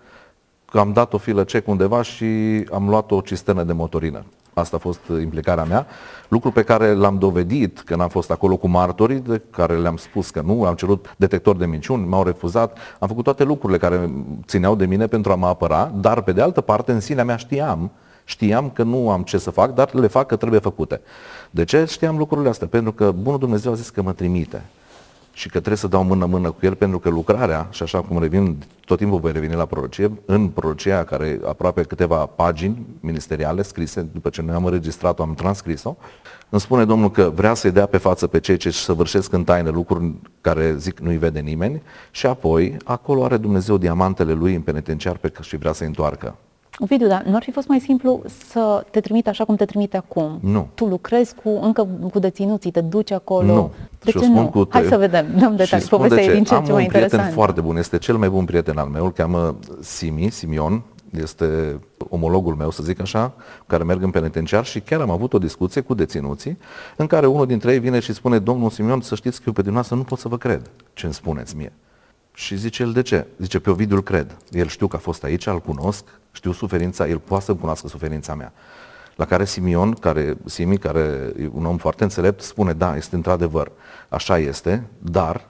că 0.71 0.79
am 0.79 0.93
dat 0.93 1.13
o 1.13 1.17
filă 1.17 1.43
cec 1.43 1.67
undeva 1.67 2.01
și 2.01 2.25
am 2.71 2.89
luat 2.89 3.11
o 3.11 3.21
cisternă 3.21 3.63
de 3.63 3.73
motorină. 3.73 4.23
Asta 4.61 4.75
a 4.75 4.79
fost 4.79 5.01
implicarea 5.21 5.63
mea. 5.63 5.87
Lucru 6.27 6.51
pe 6.51 6.63
care 6.63 6.93
l-am 6.93 7.17
dovedit 7.17 7.81
când 7.81 8.01
am 8.01 8.09
fost 8.09 8.31
acolo 8.31 8.57
cu 8.57 8.67
martorii, 8.67 9.19
de 9.19 9.41
care 9.49 9.77
le-am 9.77 9.97
spus 9.97 10.29
că 10.29 10.41
nu, 10.45 10.63
am 10.63 10.75
cerut 10.75 11.13
detector 11.17 11.55
de 11.55 11.65
minciuni, 11.65 12.07
m-au 12.07 12.23
refuzat, 12.23 12.77
am 12.99 13.07
făcut 13.07 13.23
toate 13.23 13.43
lucrurile 13.43 13.77
care 13.77 14.11
țineau 14.45 14.75
de 14.75 14.85
mine 14.85 15.07
pentru 15.07 15.31
a 15.31 15.35
mă 15.35 15.47
apăra, 15.47 15.91
dar 15.95 16.21
pe 16.21 16.31
de 16.31 16.41
altă 16.41 16.61
parte 16.61 16.91
în 16.91 16.99
sinea 16.99 17.23
mea 17.23 17.35
știam, 17.35 17.91
știam 18.23 18.69
că 18.69 18.83
nu 18.83 19.09
am 19.09 19.21
ce 19.21 19.37
să 19.37 19.49
fac, 19.49 19.73
dar 19.73 19.93
le 19.93 20.07
fac 20.07 20.27
că 20.27 20.35
trebuie 20.35 20.59
făcute. 20.59 21.01
De 21.49 21.63
ce 21.63 21.85
știam 21.85 22.17
lucrurile 22.17 22.49
astea? 22.49 22.67
Pentru 22.67 22.91
că 22.91 23.11
Bunul 23.11 23.39
Dumnezeu 23.39 23.71
a 23.71 23.75
zis 23.75 23.89
că 23.89 24.01
mă 24.01 24.11
trimite. 24.11 24.61
Și 25.33 25.45
că 25.47 25.57
trebuie 25.57 25.77
să 25.77 25.87
dau 25.87 26.03
mână-mână 26.03 26.51
cu 26.51 26.59
el 26.61 26.75
pentru 26.75 26.99
că 26.99 27.09
lucrarea, 27.09 27.67
și 27.71 27.83
așa 27.83 28.01
cum 28.01 28.19
revin, 28.19 28.57
tot 28.85 28.97
timpul 28.97 29.19
voi 29.19 29.31
reveni 29.31 29.55
la 29.55 29.65
prorocie, 29.65 30.11
în 30.25 30.47
prorocia 30.47 31.03
care 31.03 31.39
aproape 31.45 31.81
câteva 31.83 32.25
pagini 32.25 32.85
ministeriale 32.99 33.61
scrise, 33.61 34.01
după 34.01 34.29
ce 34.29 34.41
noi 34.41 34.55
am 34.55 34.65
înregistrat-o, 34.65 35.23
am 35.23 35.33
transcris-o, 35.33 35.95
îmi 36.49 36.61
spune 36.61 36.85
Domnul 36.85 37.11
că 37.11 37.31
vrea 37.35 37.53
să-i 37.53 37.71
dea 37.71 37.85
pe 37.85 37.97
față 37.97 38.27
pe 38.27 38.39
cei 38.39 38.57
ce 38.57 38.67
își 38.67 38.83
săvârșesc 38.83 39.33
în 39.33 39.43
taină 39.43 39.69
lucruri 39.69 40.13
care 40.41 40.75
zic 40.77 40.99
nu-i 40.99 41.17
vede 41.17 41.39
nimeni 41.39 41.81
și 42.11 42.25
apoi 42.25 42.77
acolo 42.83 43.23
are 43.23 43.37
Dumnezeu 43.37 43.77
diamantele 43.77 44.33
lui 44.33 44.55
în 44.55 44.61
penitenciar 44.61 45.17
pe 45.17 45.31
și 45.41 45.57
vrea 45.57 45.71
să-i 45.71 45.87
întoarcă. 45.87 46.35
Ovidiu, 46.83 47.07
dar 47.07 47.23
nu 47.23 47.35
ar 47.35 47.43
fi 47.43 47.51
fost 47.51 47.67
mai 47.67 47.79
simplu 47.79 48.21
să 48.49 48.85
te 48.91 48.99
trimite 48.99 49.29
așa 49.29 49.45
cum 49.45 49.55
te 49.55 49.65
trimite 49.65 49.97
acum? 49.97 50.39
Nu. 50.41 50.67
Tu 50.75 50.85
lucrezi 50.85 51.35
cu, 51.43 51.49
încă 51.61 51.87
cu 52.11 52.19
deținuții, 52.19 52.71
te 52.71 52.81
duci 52.81 53.11
acolo. 53.11 53.53
Nu. 53.53 53.71
De 54.03 54.11
Și 54.11 54.17
ce 54.17 54.23
o 54.23 54.27
spun 54.27 54.41
nu? 54.41 54.49
Cu 54.49 54.67
Hai 54.69 54.83
să 54.83 54.97
vedem, 54.97 55.25
dăm 55.39 55.51
și 55.51 55.57
detalii. 55.57 55.85
spun 55.85 56.01
de 56.01 56.07
Povestea 56.07 56.23
e 56.23 56.27
ce. 56.27 56.33
din 56.33 56.43
ce 56.43 56.53
în 56.55 56.63
ce 56.63 56.69
Am 56.69 56.75
mai 56.75 56.83
un 56.83 56.89
prieten 56.89 57.01
interesant. 57.09 57.33
foarte 57.33 57.61
bun, 57.61 57.77
este 57.77 57.97
cel 57.97 58.17
mai 58.17 58.29
bun 58.29 58.45
prieten 58.45 58.77
al 58.77 58.87
meu, 58.87 59.05
îl 59.05 59.11
cheamă 59.11 59.55
Simi, 59.81 60.29
Simion, 60.29 60.81
este 61.21 61.79
omologul 62.09 62.55
meu, 62.55 62.71
să 62.71 62.83
zic 62.83 63.01
așa, 63.01 63.33
care 63.67 63.83
merg 63.83 64.03
în 64.03 64.09
penitenciar 64.09 64.65
și 64.65 64.79
chiar 64.79 65.01
am 65.01 65.09
avut 65.09 65.33
o 65.33 65.37
discuție 65.37 65.81
cu 65.81 65.93
deținuții 65.93 66.57
în 66.95 67.07
care 67.07 67.25
unul 67.25 67.45
dintre 67.45 67.71
ei 67.71 67.79
vine 67.79 67.99
și 67.99 68.13
spune, 68.13 68.39
domnul 68.39 68.69
Simion, 68.69 69.01
să 69.01 69.15
știți 69.15 69.37
că 69.37 69.43
eu 69.45 69.53
pe 69.53 69.61
dumneavoastră 69.61 69.95
nu 69.97 70.03
pot 70.03 70.19
să 70.19 70.27
vă 70.27 70.37
cred 70.37 70.69
ce 70.93 71.05
îmi 71.05 71.13
spuneți 71.13 71.55
mie. 71.55 71.71
Și 72.33 72.55
zice 72.55 72.83
el, 72.83 72.91
de 72.91 73.01
ce? 73.01 73.27
Zice, 73.37 73.59
pe 73.59 73.69
Ovidiu 73.69 73.95
îl 73.95 74.03
cred. 74.03 74.37
El 74.49 74.67
știu 74.67 74.87
că 74.87 74.95
a 74.95 74.99
fost 74.99 75.23
aici, 75.23 75.45
îl 75.45 75.59
cunosc, 75.59 76.03
știu 76.31 76.51
suferința, 76.51 77.07
el 77.07 77.17
poate 77.17 77.43
să 77.43 77.53
cunoască 77.53 77.87
suferința 77.87 78.35
mea. 78.35 78.53
La 79.15 79.25
care 79.25 79.45
Simion, 79.45 79.93
care, 79.93 80.37
Simi, 80.45 80.77
care 80.77 81.33
e 81.39 81.49
un 81.53 81.65
om 81.65 81.77
foarte 81.77 82.03
înțelept, 82.03 82.41
spune, 82.41 82.73
da, 82.73 82.95
este 82.95 83.15
într-adevăr, 83.15 83.71
așa 84.09 84.37
este, 84.37 84.87
dar 84.97 85.49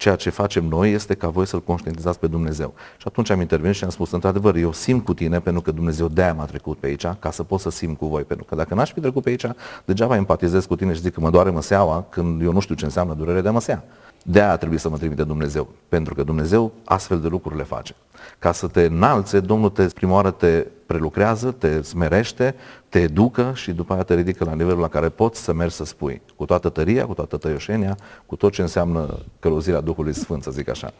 ceea 0.00 0.16
ce 0.16 0.30
facem 0.30 0.64
noi 0.64 0.92
este 0.92 1.14
ca 1.14 1.28
voi 1.28 1.46
să-L 1.46 1.62
conștientizați 1.62 2.18
pe 2.18 2.26
Dumnezeu. 2.26 2.74
Și 2.96 3.04
atunci 3.06 3.30
am 3.30 3.40
intervenit 3.40 3.76
și 3.76 3.84
am 3.84 3.90
spus, 3.90 4.10
într-adevăr, 4.10 4.56
eu 4.56 4.72
simt 4.72 5.04
cu 5.04 5.14
tine 5.14 5.40
pentru 5.40 5.62
că 5.62 5.70
Dumnezeu 5.70 6.08
de-aia 6.08 6.34
m-a 6.34 6.44
trecut 6.44 6.78
pe 6.78 6.86
aici, 6.86 7.06
ca 7.18 7.30
să 7.30 7.42
pot 7.42 7.60
să 7.60 7.70
simt 7.70 7.98
cu 7.98 8.06
voi. 8.06 8.22
Pentru 8.22 8.44
că 8.44 8.54
dacă 8.54 8.74
n-aș 8.74 8.92
fi 8.92 9.00
trecut 9.00 9.22
pe 9.22 9.28
aici, 9.28 9.46
degeaba 9.84 10.16
empatizez 10.16 10.66
cu 10.66 10.76
tine 10.76 10.92
și 10.92 11.00
zic 11.00 11.14
că 11.14 11.20
mă 11.20 11.30
doare 11.30 11.50
măseaua 11.50 12.06
când 12.08 12.42
eu 12.42 12.52
nu 12.52 12.60
știu 12.60 12.74
ce 12.74 12.84
înseamnă 12.84 13.14
durere 13.14 13.40
de 13.40 13.50
măsea. 13.50 13.84
De 14.22 14.40
aia 14.40 14.56
trebuie 14.56 14.78
să 14.78 14.88
mă 14.88 14.96
trimite 14.96 15.24
Dumnezeu, 15.24 15.68
pentru 15.88 16.14
că 16.14 16.22
Dumnezeu 16.22 16.72
astfel 16.84 17.20
de 17.20 17.28
lucruri 17.28 17.56
le 17.56 17.62
face. 17.62 17.94
Ca 18.38 18.52
să 18.52 18.66
te 18.66 18.82
înalțe, 18.82 19.40
Domnul 19.40 19.70
te, 19.70 19.84
prima 19.84 20.12
oară 20.12 20.30
te 20.30 20.66
prelucrează, 20.86 21.50
te 21.58 21.82
smerește, 21.82 22.54
te 22.88 23.00
educă 23.00 23.52
și 23.54 23.72
după 23.72 23.92
aia 23.92 24.02
te 24.02 24.14
ridică 24.14 24.44
la 24.44 24.54
nivelul 24.54 24.80
la 24.80 24.88
care 24.88 25.08
poți 25.08 25.42
să 25.42 25.52
mergi 25.52 25.74
să 25.74 25.84
spui, 25.84 26.22
cu 26.36 26.44
toată 26.44 26.68
tăria, 26.68 27.06
cu 27.06 27.14
toată 27.14 27.36
tăioșenia, 27.36 27.96
cu 28.26 28.36
tot 28.36 28.52
ce 28.52 28.62
înseamnă 28.62 29.18
călăuzirea 29.40 29.80
Duhului 29.80 30.14
Sfânt, 30.14 30.42
să 30.42 30.50
zic 30.50 30.68
așa. 30.68 30.92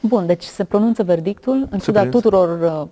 Bun, 0.00 0.26
deci 0.26 0.44
se 0.44 0.64
pronunță 0.64 1.02
verdictul 1.02 1.68
în 1.70 1.78
ciuda 1.78 2.00
pronunță. 2.00 2.28
tuturor 2.28 2.60
uh, 2.82 2.88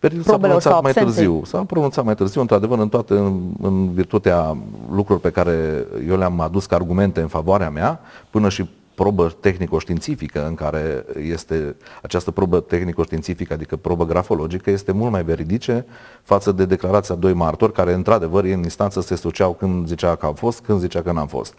Verdictul 0.00 0.32
s-a 0.32 0.38
probelor 0.38 0.60
pronunțat 0.60 0.72
sau 0.72 0.80
mai 0.82 0.90
absenței. 0.90 1.14
târziu. 1.14 1.44
S-a 1.44 1.64
pronunțat 1.64 2.04
mai 2.04 2.14
târziu, 2.14 2.40
într-adevăr, 2.40 2.78
în 2.78 2.88
toate, 2.88 3.14
în, 3.14 3.40
în 3.62 3.92
virtutea 3.92 4.56
lucrurilor 4.88 5.18
pe 5.18 5.30
care 5.30 5.86
eu 6.08 6.16
le-am 6.16 6.40
adus 6.40 6.66
ca 6.66 6.76
argumente 6.76 7.20
în 7.20 7.28
favoarea 7.28 7.70
mea, 7.70 8.00
până 8.30 8.48
și 8.48 8.68
probă 8.96 9.36
tehnico-științifică 9.40 10.46
în 10.46 10.54
care 10.54 11.04
este 11.22 11.76
această 12.02 12.30
probă 12.30 12.60
tehnico-științifică, 12.60 13.52
adică 13.52 13.76
probă 13.76 14.06
grafologică, 14.06 14.70
este 14.70 14.92
mult 14.92 15.10
mai 15.10 15.24
veridice 15.24 15.86
față 16.22 16.52
de 16.52 16.64
declarația 16.64 17.14
doi 17.14 17.32
martori 17.32 17.72
care, 17.72 17.92
într-adevăr, 17.92 18.44
în 18.44 18.62
instanță 18.62 19.00
se 19.00 19.14
suceau 19.16 19.52
când 19.54 19.86
zicea 19.86 20.14
că 20.14 20.26
am 20.26 20.34
fost, 20.34 20.60
când 20.60 20.80
zicea 20.80 21.02
că 21.02 21.12
n-am 21.12 21.26
fost 21.26 21.54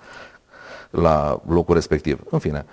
la 0.89 1.41
locul 1.47 1.75
respectiv. 1.75 2.19
În 2.29 2.39
fine, 2.39 2.65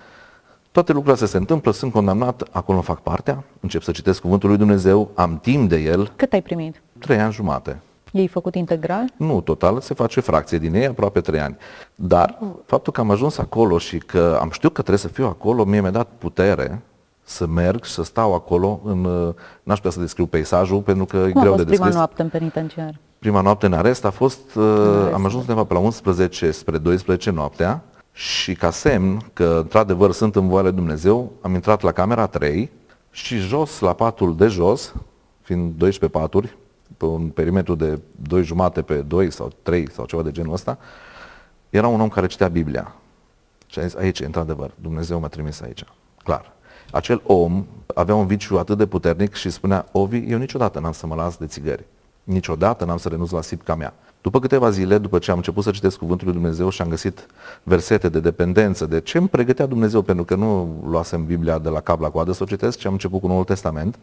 toate 0.70 0.92
lucrurile 0.92 1.12
astea 1.12 1.28
se 1.28 1.36
întâmplă, 1.36 1.72
sunt 1.72 1.92
condamnat, 1.92 2.42
acolo 2.50 2.76
îmi 2.76 2.86
fac 2.86 3.02
partea, 3.02 3.44
încep 3.60 3.82
să 3.82 3.90
citesc 3.90 4.20
Cuvântul 4.20 4.48
lui 4.48 4.58
Dumnezeu, 4.58 5.10
am 5.14 5.38
timp 5.38 5.68
de 5.68 5.76
el, 5.76 6.12
Cât 6.16 6.32
ai 6.32 6.42
primit? 6.42 6.82
trei 6.98 7.18
ani 7.20 7.32
jumate. 7.32 7.80
Ei 8.14 8.26
făcut 8.26 8.54
integral? 8.54 9.04
Nu 9.16 9.40
total, 9.40 9.80
se 9.80 9.94
face 9.94 10.20
fracție 10.20 10.58
din 10.58 10.74
ei, 10.74 10.86
aproape 10.86 11.20
trei 11.20 11.40
ani. 11.40 11.56
Dar 11.94 12.38
faptul 12.66 12.92
că 12.92 13.00
am 13.00 13.10
ajuns 13.10 13.38
acolo 13.38 13.78
și 13.78 13.98
că 13.98 14.38
am 14.40 14.50
știut 14.50 14.72
că 14.72 14.80
trebuie 14.80 14.98
să 14.98 15.08
fiu 15.08 15.26
acolo, 15.26 15.64
mie 15.64 15.80
mi-a 15.80 15.90
dat 15.90 16.08
putere 16.18 16.82
să 17.22 17.46
merg 17.46 17.84
și 17.84 17.90
să 17.90 18.02
stau 18.04 18.34
acolo. 18.34 18.80
În, 18.84 19.04
uh, 19.04 19.34
n-aș 19.62 19.76
putea 19.76 19.90
să 19.90 20.00
descriu 20.00 20.26
peisajul, 20.26 20.80
pentru 20.80 21.04
că 21.04 21.16
e 21.16 21.30
Cum 21.30 21.40
a 21.40 21.40
greu 21.40 21.52
fost 21.52 21.64
de 21.64 21.70
prima 21.70 21.84
descris. 21.84 21.94
noapte 21.94 22.22
în 22.22 22.28
penitenciar? 22.28 22.98
Prima 23.18 23.40
noapte 23.40 23.66
în 23.66 23.72
arest 23.72 24.04
a 24.04 24.10
fost, 24.10 24.54
uh, 24.54 24.64
arest. 24.64 25.14
am 25.14 25.24
ajuns 25.24 25.42
undeva 25.42 25.64
pe 25.64 25.74
la 25.74 25.80
11 25.80 26.50
spre 26.50 26.78
12 26.78 27.30
noaptea 27.30 27.84
și 28.12 28.54
ca 28.54 28.70
semn 28.70 29.18
că 29.32 29.58
într-adevăr 29.62 30.12
sunt 30.12 30.36
în 30.36 30.48
voia 30.48 30.62
lui 30.62 30.72
Dumnezeu, 30.72 31.32
am 31.40 31.54
intrat 31.54 31.82
la 31.82 31.92
camera 31.92 32.26
3 32.26 32.70
și 33.10 33.36
jos, 33.36 33.80
la 33.80 33.92
patul 33.92 34.36
de 34.36 34.46
jos, 34.46 34.94
fiind 35.42 35.72
12 35.76 36.18
paturi, 36.18 36.56
pe 36.96 37.04
un 37.04 37.28
perimetru 37.28 37.74
de 37.74 37.98
2 38.22 38.42
jumate 38.42 38.82
pe 38.82 38.94
2 38.94 39.30
sau 39.30 39.52
3 39.62 39.90
sau 39.90 40.04
ceva 40.04 40.22
de 40.22 40.30
genul 40.30 40.52
ăsta, 40.52 40.78
era 41.70 41.86
un 41.86 42.00
om 42.00 42.08
care 42.08 42.26
citea 42.26 42.48
Biblia. 42.48 42.94
Și 43.66 43.78
a 43.78 43.82
zis, 43.82 43.94
aici, 43.94 44.20
într-adevăr, 44.20 44.70
Dumnezeu 44.80 45.20
m-a 45.20 45.28
trimis 45.28 45.60
aici. 45.60 45.84
Clar. 46.24 46.52
Acel 46.90 47.22
om 47.26 47.64
avea 47.94 48.14
un 48.14 48.26
viciu 48.26 48.58
atât 48.58 48.78
de 48.78 48.86
puternic 48.86 49.34
și 49.34 49.50
spunea, 49.50 49.86
Ovi, 49.92 50.30
eu 50.30 50.38
niciodată 50.38 50.80
n-am 50.80 50.92
să 50.92 51.06
mă 51.06 51.14
las 51.14 51.36
de 51.36 51.46
țigări. 51.46 51.84
Niciodată 52.24 52.84
n-am 52.84 52.96
să 52.96 53.08
renunț 53.08 53.30
la 53.30 53.42
sipca 53.42 53.74
mea. 53.74 53.94
După 54.20 54.40
câteva 54.40 54.70
zile, 54.70 54.98
după 54.98 55.18
ce 55.18 55.30
am 55.30 55.36
început 55.36 55.64
să 55.64 55.70
citesc 55.70 55.98
Cuvântul 55.98 56.26
lui 56.26 56.36
Dumnezeu 56.36 56.68
și 56.68 56.82
am 56.82 56.88
găsit 56.88 57.26
versete 57.62 58.08
de 58.08 58.20
dependență, 58.20 58.86
de 58.86 59.00
ce 59.00 59.18
îmi 59.18 59.28
pregătea 59.28 59.66
Dumnezeu, 59.66 60.02
pentru 60.02 60.24
că 60.24 60.34
nu 60.34 60.82
luasem 60.86 61.24
Biblia 61.24 61.58
de 61.58 61.68
la 61.68 61.80
cap 61.80 62.00
la 62.00 62.10
coadă 62.10 62.32
să 62.32 62.42
o 62.42 62.46
citesc, 62.46 62.78
ci 62.78 62.84
am 62.84 62.92
început 62.92 63.20
cu 63.20 63.26
Noul 63.26 63.44
Testament, 63.44 63.98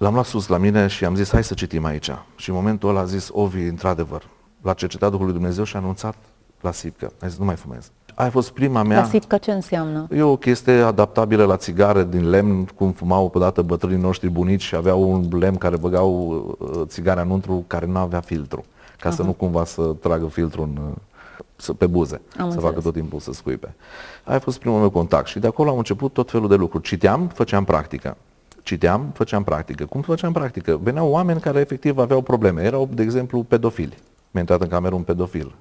L-am 0.00 0.12
luat 0.12 0.24
sus 0.26 0.46
la 0.46 0.56
mine 0.56 0.86
și 0.86 1.04
am 1.04 1.14
zis, 1.14 1.30
hai 1.30 1.44
să 1.44 1.54
citim 1.54 1.84
aici. 1.84 2.10
Și 2.36 2.48
în 2.48 2.54
momentul 2.54 2.88
ăla 2.88 3.00
a 3.00 3.04
zis, 3.04 3.28
Ovi, 3.32 3.62
într-adevăr, 3.62 4.26
l-a 4.62 4.72
cercetat 4.72 5.10
Duhul 5.10 5.24
lui 5.24 5.34
Dumnezeu 5.34 5.64
și 5.64 5.76
a 5.76 5.78
anunțat 5.78 6.14
la 6.60 6.72
sipcă. 6.72 7.12
A 7.22 7.26
zis, 7.26 7.38
nu 7.38 7.44
mai 7.44 7.54
fumez. 7.54 7.90
Aia 8.14 8.28
a 8.28 8.30
fost 8.30 8.50
prima 8.50 8.82
mea... 8.82 9.00
La 9.00 9.06
sipcă 9.06 9.36
ce 9.36 9.52
înseamnă? 9.52 10.06
E 10.14 10.22
o 10.22 10.36
chestie 10.36 10.72
adaptabilă 10.72 11.44
la 11.44 11.56
țigare 11.56 12.04
din 12.04 12.30
lemn, 12.30 12.64
cum 12.64 12.92
fumau 12.92 13.30
odată 13.34 13.62
bătrânii 13.62 14.00
noștri 14.00 14.28
bunici 14.30 14.62
și 14.62 14.74
aveau 14.74 15.10
un 15.10 15.28
lemn 15.38 15.56
care 15.56 15.76
băgau 15.76 16.30
uh, 16.58 16.80
țigarea 16.86 17.22
înăuntru 17.22 17.64
care 17.66 17.86
nu 17.86 17.98
avea 17.98 18.20
filtru, 18.20 18.64
ca 18.98 19.10
să 19.10 19.22
nu 19.22 19.32
cumva 19.32 19.64
să 19.64 19.82
tragă 19.82 20.26
filtrul 20.26 20.64
în, 20.64 20.82
uh, 20.82 20.96
să, 21.56 21.72
pe 21.72 21.86
buze, 21.86 22.14
Am 22.14 22.20
să 22.36 22.42
înțeles. 22.42 22.64
facă 22.64 22.80
tot 22.80 22.92
timpul 22.92 23.20
să 23.20 23.32
scuipe. 23.32 23.74
Aia 24.24 24.36
a 24.36 24.40
fost 24.40 24.58
primul 24.58 24.78
meu 24.78 24.90
contact 24.90 25.26
și 25.26 25.38
de 25.38 25.46
acolo 25.46 25.70
am 25.70 25.76
început 25.78 26.12
tot 26.12 26.30
felul 26.30 26.48
de 26.48 26.54
lucruri. 26.54 26.84
Citeam, 26.84 27.30
făceam 27.34 27.64
practică. 27.64 28.16
Citeam, 28.70 29.10
făceam 29.14 29.44
practică. 29.44 29.84
Cum 29.86 30.00
făceam 30.00 30.32
practică? 30.32 30.80
Veneau 30.82 31.10
oameni 31.10 31.40
care 31.40 31.60
efectiv 31.60 31.98
aveau 31.98 32.22
probleme. 32.22 32.62
Erau, 32.62 32.88
de 32.92 33.02
exemplu, 33.02 33.42
pedofili. 33.42 33.96
Mi-a 34.30 34.40
intrat 34.40 34.60
în 34.60 34.68
cameră 34.68 34.94
un 34.94 35.02
pedofil. 35.02 35.54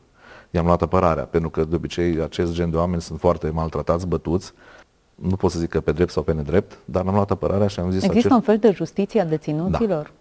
I-am 0.49 0.65
luat 0.65 0.81
apărarea, 0.81 1.23
pentru 1.23 1.49
că 1.49 1.63
de 1.63 1.75
obicei 1.75 2.21
acest 2.21 2.53
gen 2.53 2.69
de 2.69 2.77
oameni 2.77 3.01
sunt 3.01 3.19
foarte 3.19 3.49
maltratați, 3.49 4.07
bătuți. 4.07 4.53
Nu 5.15 5.35
pot 5.35 5.51
să 5.51 5.59
zic 5.59 5.69
că 5.69 5.81
pe 5.81 5.91
drept 5.91 6.11
sau 6.11 6.23
pe 6.23 6.33
nedrept, 6.33 6.77
dar 6.85 7.07
am 7.07 7.13
luat 7.13 7.31
apărarea 7.31 7.67
și 7.67 7.79
am 7.79 7.91
zis 7.91 8.03
Există 8.03 8.27
acest... 8.27 8.33
un 8.33 8.41
fel 8.41 8.57
de 8.57 8.71
justiție 8.71 9.21
a 9.21 9.25
deținuților? 9.25 10.11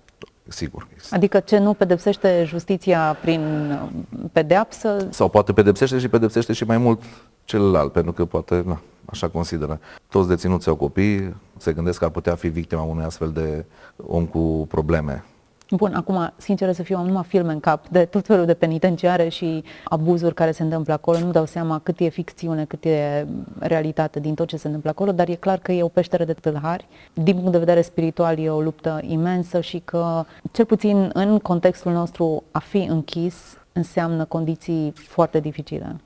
Sigur. 0.49 0.83
că 0.83 0.89
există. 0.95 1.15
Adică 1.15 1.41
ce 1.41 1.59
nu 1.59 1.75
pedepsește 1.75 2.45
justiția 2.47 3.17
prin 3.21 3.71
uh, 3.71 3.89
pedeapsă, 4.33 5.09
Sau 5.11 5.29
poate 5.29 5.53
pedepsește 5.53 5.99
și 5.99 6.09
pedepsește 6.09 6.53
și 6.53 6.65
mai 6.65 6.79
mult 6.79 7.03
celălalt, 7.45 7.93
pentru 7.93 8.13
că 8.13 8.25
poate, 8.25 8.63
na, 8.67 8.81
așa 9.05 9.29
consideră. 9.29 9.81
Toți 10.09 10.29
deținuții 10.29 10.71
au 10.71 10.77
copii, 10.77 11.37
se 11.57 11.73
gândesc 11.73 11.99
că 11.99 12.05
ar 12.05 12.11
putea 12.11 12.35
fi 12.35 12.49
victima 12.49 12.83
unui 12.83 13.05
astfel 13.05 13.31
de 13.31 13.65
om 13.97 14.27
cu 14.27 14.67
probleme. 14.69 15.25
Bun, 15.71 15.95
acum, 15.95 16.33
sincer 16.37 16.73
să 16.73 16.83
fiu, 16.83 16.97
am 16.97 17.07
numai 17.07 17.23
filme 17.23 17.53
în 17.53 17.61
cap 17.61 17.89
de 17.89 18.05
tot 18.05 18.27
felul 18.27 18.47
de 18.47 18.55
penitenciare 18.55 19.29
și 19.29 19.65
abuzuri 19.85 20.35
care 20.35 20.51
se 20.51 20.63
întâmplă 20.63 20.93
acolo. 20.93 21.19
Nu 21.19 21.31
dau 21.31 21.47
seama 21.47 21.79
cât 21.79 22.01
e 22.01 22.09
ficțiune, 22.09 22.65
cât 22.65 22.85
e 22.85 23.27
realitate 23.59 24.21
din 24.21 24.35
tot 24.35 24.49
ce 24.49 24.57
se 24.57 24.67
întâmplă 24.67 24.91
acolo, 24.91 25.13
dar 25.13 25.29
e 25.29 25.35
clar 25.35 25.59
că 25.59 25.73
e 25.73 25.83
o 25.83 25.89
peșteră 25.89 26.25
de 26.25 26.33
tâlhari. 26.33 26.89
Din 27.15 27.35
punct 27.35 27.53
de 27.53 27.59
vedere 27.59 27.81
spiritual 27.81 28.39
e 28.39 28.51
o 28.51 28.61
luptă 28.61 29.01
imensă 29.03 29.61
și 29.61 29.83
că, 29.85 30.25
cel 30.53 30.65
puțin 30.65 31.11
în 31.13 31.39
contextul 31.39 31.93
nostru, 31.93 32.43
a 32.51 32.59
fi 32.59 32.79
închis 32.79 33.35
înseamnă 33.73 34.25
condiții 34.25 34.93
foarte 34.95 35.41
dificile. 35.41 35.97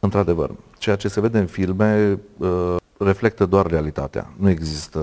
Într-adevăr, 0.00 0.50
ceea 0.78 0.96
ce 0.96 1.08
se 1.08 1.20
vede 1.20 1.38
în 1.38 1.46
filme 1.46 2.18
uh, 2.38 2.76
reflectă 2.98 3.46
doar 3.46 3.66
realitatea. 3.66 4.32
Nu 4.36 4.48
există 4.48 5.00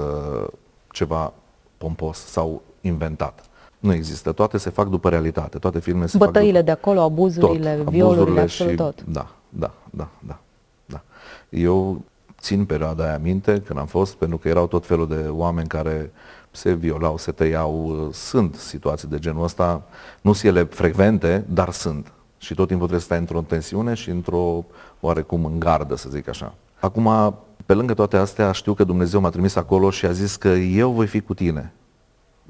ceva 0.91 1.33
pompos 1.77 2.17
sau 2.17 2.61
inventat. 2.81 3.49
Nu 3.79 3.93
există. 3.93 4.31
Toate 4.31 4.57
se 4.57 4.69
fac 4.69 4.88
după 4.88 5.09
realitate. 5.09 5.57
Toate 5.57 5.79
filmele 5.79 6.05
se 6.05 6.17
Bătăile 6.17 6.57
fac 6.57 6.65
de 6.65 6.71
acolo, 6.71 7.01
abuzurile, 7.01 7.75
tot, 7.75 7.89
violurile, 7.89 8.21
abuzurile 8.21 8.41
absolut 8.41 8.71
și, 8.71 8.77
tot. 8.77 9.03
Da, 9.03 9.27
da, 9.50 9.71
da, 9.89 10.07
da, 10.27 10.39
da. 10.86 11.01
Eu 11.50 12.01
țin 12.39 12.65
perioada 12.65 13.03
aia 13.03 13.17
minte 13.17 13.62
când 13.65 13.79
am 13.79 13.86
fost, 13.86 14.15
pentru 14.15 14.38
că 14.38 14.48
erau 14.48 14.67
tot 14.67 14.86
felul 14.86 15.07
de 15.07 15.25
oameni 15.29 15.67
care 15.67 16.12
se 16.51 16.74
violau, 16.74 17.17
se 17.17 17.31
tăiau, 17.31 18.09
sunt 18.13 18.55
situații 18.55 19.07
de 19.07 19.19
genul 19.19 19.43
ăsta, 19.43 19.81
nu 20.21 20.33
sunt 20.33 20.55
ele 20.55 20.63
frecvente, 20.63 21.45
dar 21.50 21.71
sunt. 21.71 22.12
Și 22.38 22.53
tot 22.53 22.67
timpul 22.67 22.88
trebuie 22.88 23.00
să 23.00 23.05
stai 23.05 23.17
într-o 23.17 23.41
tensiune 23.41 23.93
și 23.93 24.09
într-o 24.09 24.65
oarecum 25.00 25.45
în 25.45 25.59
gardă, 25.59 25.95
să 25.95 26.09
zic 26.09 26.27
așa. 26.27 26.53
Acum, 26.79 27.36
pe 27.65 27.74
lângă 27.74 27.93
toate 27.93 28.17
astea, 28.17 28.51
știu 28.51 28.74
că 28.74 28.83
Dumnezeu 28.83 29.19
m-a 29.19 29.29
trimis 29.29 29.55
acolo 29.55 29.89
și 29.89 30.05
a 30.05 30.12
zis 30.12 30.36
că 30.36 30.48
eu 30.50 30.91
voi 30.91 31.07
fi 31.07 31.21
cu 31.21 31.33
tine. 31.33 31.74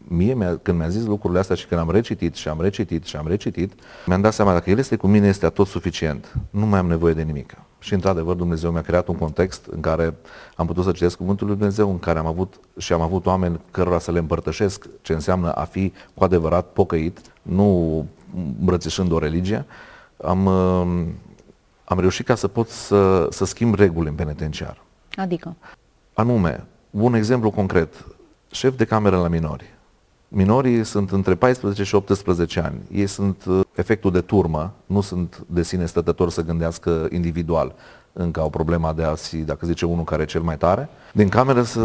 Mie, 0.07 0.33
mi-a, 0.33 0.57
când 0.57 0.77
mi-a 0.77 0.89
zis 0.89 1.05
lucrurile 1.05 1.39
astea 1.39 1.55
și 1.55 1.65
când 1.65 1.79
am 1.81 1.91
recitit 1.91 2.35
și 2.35 2.47
am 2.47 2.61
recitit 2.61 3.05
și 3.05 3.15
am 3.15 3.27
recitit, 3.27 3.73
mi-am 4.05 4.21
dat 4.21 4.33
seama, 4.33 4.53
dacă 4.53 4.69
El 4.69 4.77
este 4.77 4.95
cu 4.95 5.07
mine, 5.07 5.27
este 5.27 5.49
tot 5.49 5.67
suficient. 5.67 6.35
Nu 6.49 6.65
mai 6.65 6.79
am 6.79 6.87
nevoie 6.87 7.13
de 7.13 7.21
nimic. 7.21 7.53
Și 7.79 7.93
într-adevăr 7.93 8.35
Dumnezeu 8.35 8.71
mi-a 8.71 8.81
creat 8.81 9.07
un 9.07 9.15
context 9.15 9.65
în 9.65 9.79
care 9.79 10.15
am 10.55 10.65
putut 10.65 10.83
să 10.83 10.91
citesc 10.91 11.17
Cuvântul 11.17 11.47
lui 11.47 11.55
Dumnezeu, 11.55 11.89
în 11.89 11.99
care 11.99 12.19
am 12.19 12.25
avut 12.25 12.59
și 12.77 12.93
am 12.93 13.01
avut 13.01 13.25
oameni 13.25 13.59
cărora 13.71 13.99
să 13.99 14.11
le 14.11 14.19
împărtășesc 14.19 14.87
ce 15.01 15.13
înseamnă 15.13 15.51
a 15.51 15.63
fi 15.63 15.93
cu 16.13 16.23
adevărat 16.23 16.65
pocăit, 16.65 17.19
nu 17.41 18.05
îmbrățișând 18.59 19.11
o 19.11 19.19
religie. 19.19 19.65
Am, 20.23 20.45
uh, 20.45 21.05
am 21.83 21.99
reușit 21.99 22.25
ca 22.25 22.35
să 22.35 22.47
pot 22.47 22.69
să, 22.69 23.27
să 23.29 23.45
schimb 23.45 23.75
reguli 23.75 24.07
în 24.07 24.15
penitenciar. 24.15 24.81
Adică? 25.15 25.55
Anume, 26.13 26.65
un 26.89 27.13
exemplu 27.13 27.51
concret, 27.51 28.05
șef 28.51 28.75
de 28.77 28.85
cameră 28.85 29.17
la 29.17 29.27
minori. 29.27 29.77
Minorii 30.31 30.83
sunt 30.83 31.11
între 31.11 31.35
14 31.35 31.83
și 31.83 31.95
18 31.95 32.59
ani. 32.59 32.81
Ei 32.91 33.07
sunt 33.07 33.45
uh, 33.45 33.59
efectul 33.75 34.11
de 34.11 34.21
turmă, 34.21 34.73
nu 34.85 35.01
sunt 35.01 35.43
de 35.47 35.63
sine 35.63 35.85
stătători 35.85 36.31
să 36.31 36.41
gândească 36.41 37.07
individual. 37.11 37.75
Încă 38.13 38.39
au 38.39 38.49
problema 38.49 38.93
de 38.93 39.03
a 39.03 39.13
fi, 39.13 39.37
dacă 39.37 39.65
zice 39.65 39.85
unul 39.85 40.03
care 40.03 40.21
e 40.21 40.25
cel 40.25 40.41
mai 40.41 40.57
tare. 40.57 40.89
Din 41.13 41.29
cameră 41.29 41.61
să 41.61 41.81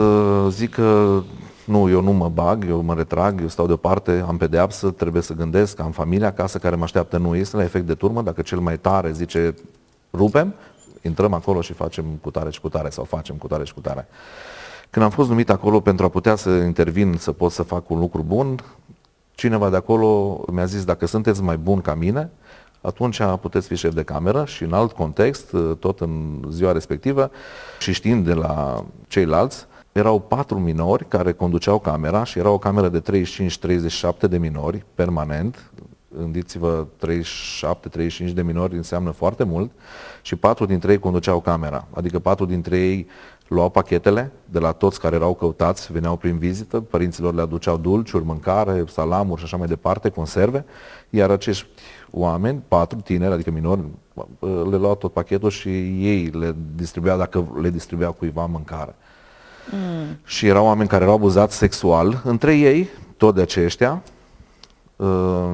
zică, 0.50 1.24
nu, 1.64 1.90
eu 1.90 2.02
nu 2.02 2.12
mă 2.12 2.28
bag, 2.28 2.64
eu 2.68 2.82
mă 2.82 2.94
retrag, 2.94 3.40
eu 3.40 3.48
stau 3.48 3.66
deoparte, 3.66 4.24
am 4.26 4.36
pedeapsă, 4.36 4.90
trebuie 4.90 5.22
să 5.22 5.34
gândesc, 5.34 5.80
am 5.80 5.90
familia 5.90 6.26
acasă 6.26 6.58
care 6.58 6.76
mă 6.76 6.84
așteaptă. 6.84 7.18
Nu, 7.18 7.34
este 7.36 7.56
la 7.56 7.62
efect 7.62 7.86
de 7.86 7.94
turmă, 7.94 8.22
dacă 8.22 8.42
cel 8.42 8.58
mai 8.58 8.78
tare 8.78 9.12
zice, 9.12 9.54
rupem, 10.12 10.54
intrăm 11.02 11.32
acolo 11.32 11.60
și 11.60 11.72
facem 11.72 12.04
cu 12.22 12.30
tare 12.30 12.50
și 12.50 12.60
cu 12.60 12.68
tare 12.68 12.88
sau 12.88 13.04
facem 13.04 13.36
cu 13.36 13.46
tare 13.46 13.64
și 13.64 13.74
cu 13.74 13.80
tare. 13.80 14.08
Când 14.94 15.06
am 15.06 15.12
fost 15.12 15.28
numit 15.28 15.50
acolo 15.50 15.80
pentru 15.80 16.04
a 16.04 16.08
putea 16.08 16.34
să 16.34 16.50
intervin, 16.50 17.14
să 17.18 17.32
pot 17.32 17.52
să 17.52 17.62
fac 17.62 17.90
un 17.90 17.98
lucru 17.98 18.22
bun, 18.22 18.58
cineva 19.34 19.70
de 19.70 19.76
acolo 19.76 20.40
mi-a 20.52 20.64
zis, 20.64 20.84
dacă 20.84 21.06
sunteți 21.06 21.42
mai 21.42 21.56
bun 21.56 21.80
ca 21.80 21.94
mine, 21.94 22.30
atunci 22.80 23.20
puteți 23.40 23.66
fi 23.66 23.76
șef 23.76 23.94
de 23.94 24.02
cameră 24.02 24.44
și 24.44 24.62
în 24.62 24.72
alt 24.72 24.92
context, 24.92 25.54
tot 25.78 26.00
în 26.00 26.42
ziua 26.50 26.72
respectivă, 26.72 27.30
și 27.78 27.92
știind 27.92 28.24
de 28.24 28.34
la 28.34 28.84
ceilalți, 29.08 29.66
erau 29.92 30.20
patru 30.20 30.58
minori 30.58 31.08
care 31.08 31.32
conduceau 31.32 31.78
camera 31.78 32.24
și 32.24 32.38
era 32.38 32.50
o 32.50 32.58
cameră 32.58 32.88
de 32.88 33.24
35-37 34.26 34.28
de 34.28 34.38
minori 34.38 34.84
permanent, 34.94 35.70
gândiți-vă 36.18 36.86
37-35 38.28 38.32
de 38.34 38.42
minori 38.42 38.76
înseamnă 38.76 39.10
foarte 39.10 39.44
mult 39.44 39.70
și 40.22 40.36
patru 40.36 40.66
dintre 40.66 40.92
ei 40.92 40.98
conduceau 40.98 41.40
camera, 41.40 41.86
adică 41.90 42.18
patru 42.18 42.44
dintre 42.44 42.78
ei 42.78 43.06
luau 43.48 43.70
pachetele 43.70 44.32
de 44.44 44.58
la 44.58 44.72
toți 44.72 45.00
care 45.00 45.14
erau 45.14 45.34
căutați, 45.34 45.92
veneau 45.92 46.16
prin 46.16 46.38
vizită, 46.38 46.80
părinților 46.80 47.34
le 47.34 47.40
aduceau 47.40 47.76
dulciuri, 47.76 48.24
mâncare, 48.24 48.84
salamuri 48.88 49.38
și 49.38 49.44
așa 49.44 49.56
mai 49.56 49.66
departe, 49.66 50.08
conserve, 50.08 50.64
iar 51.10 51.30
acești 51.30 51.66
oameni, 52.10 52.62
patru 52.68 53.00
tineri, 53.00 53.32
adică 53.32 53.50
minori, 53.50 53.80
le 54.70 54.76
luau 54.76 54.94
tot 54.94 55.12
pachetul 55.12 55.50
și 55.50 55.68
ei 56.06 56.26
le 56.26 56.56
distribuiau, 56.74 57.18
dacă 57.18 57.46
le 57.60 57.70
distribuiau 57.70 58.12
cuiva 58.12 58.46
mâncare. 58.46 58.94
Mm. 59.70 60.18
Și 60.24 60.46
erau 60.46 60.64
oameni 60.64 60.88
care 60.88 61.02
erau 61.02 61.14
abuzați 61.14 61.56
sexual 61.56 62.20
între 62.24 62.56
ei, 62.56 62.88
tot 63.16 63.34
de 63.34 63.40
aceștia, 63.40 64.02
uh, 64.96 65.52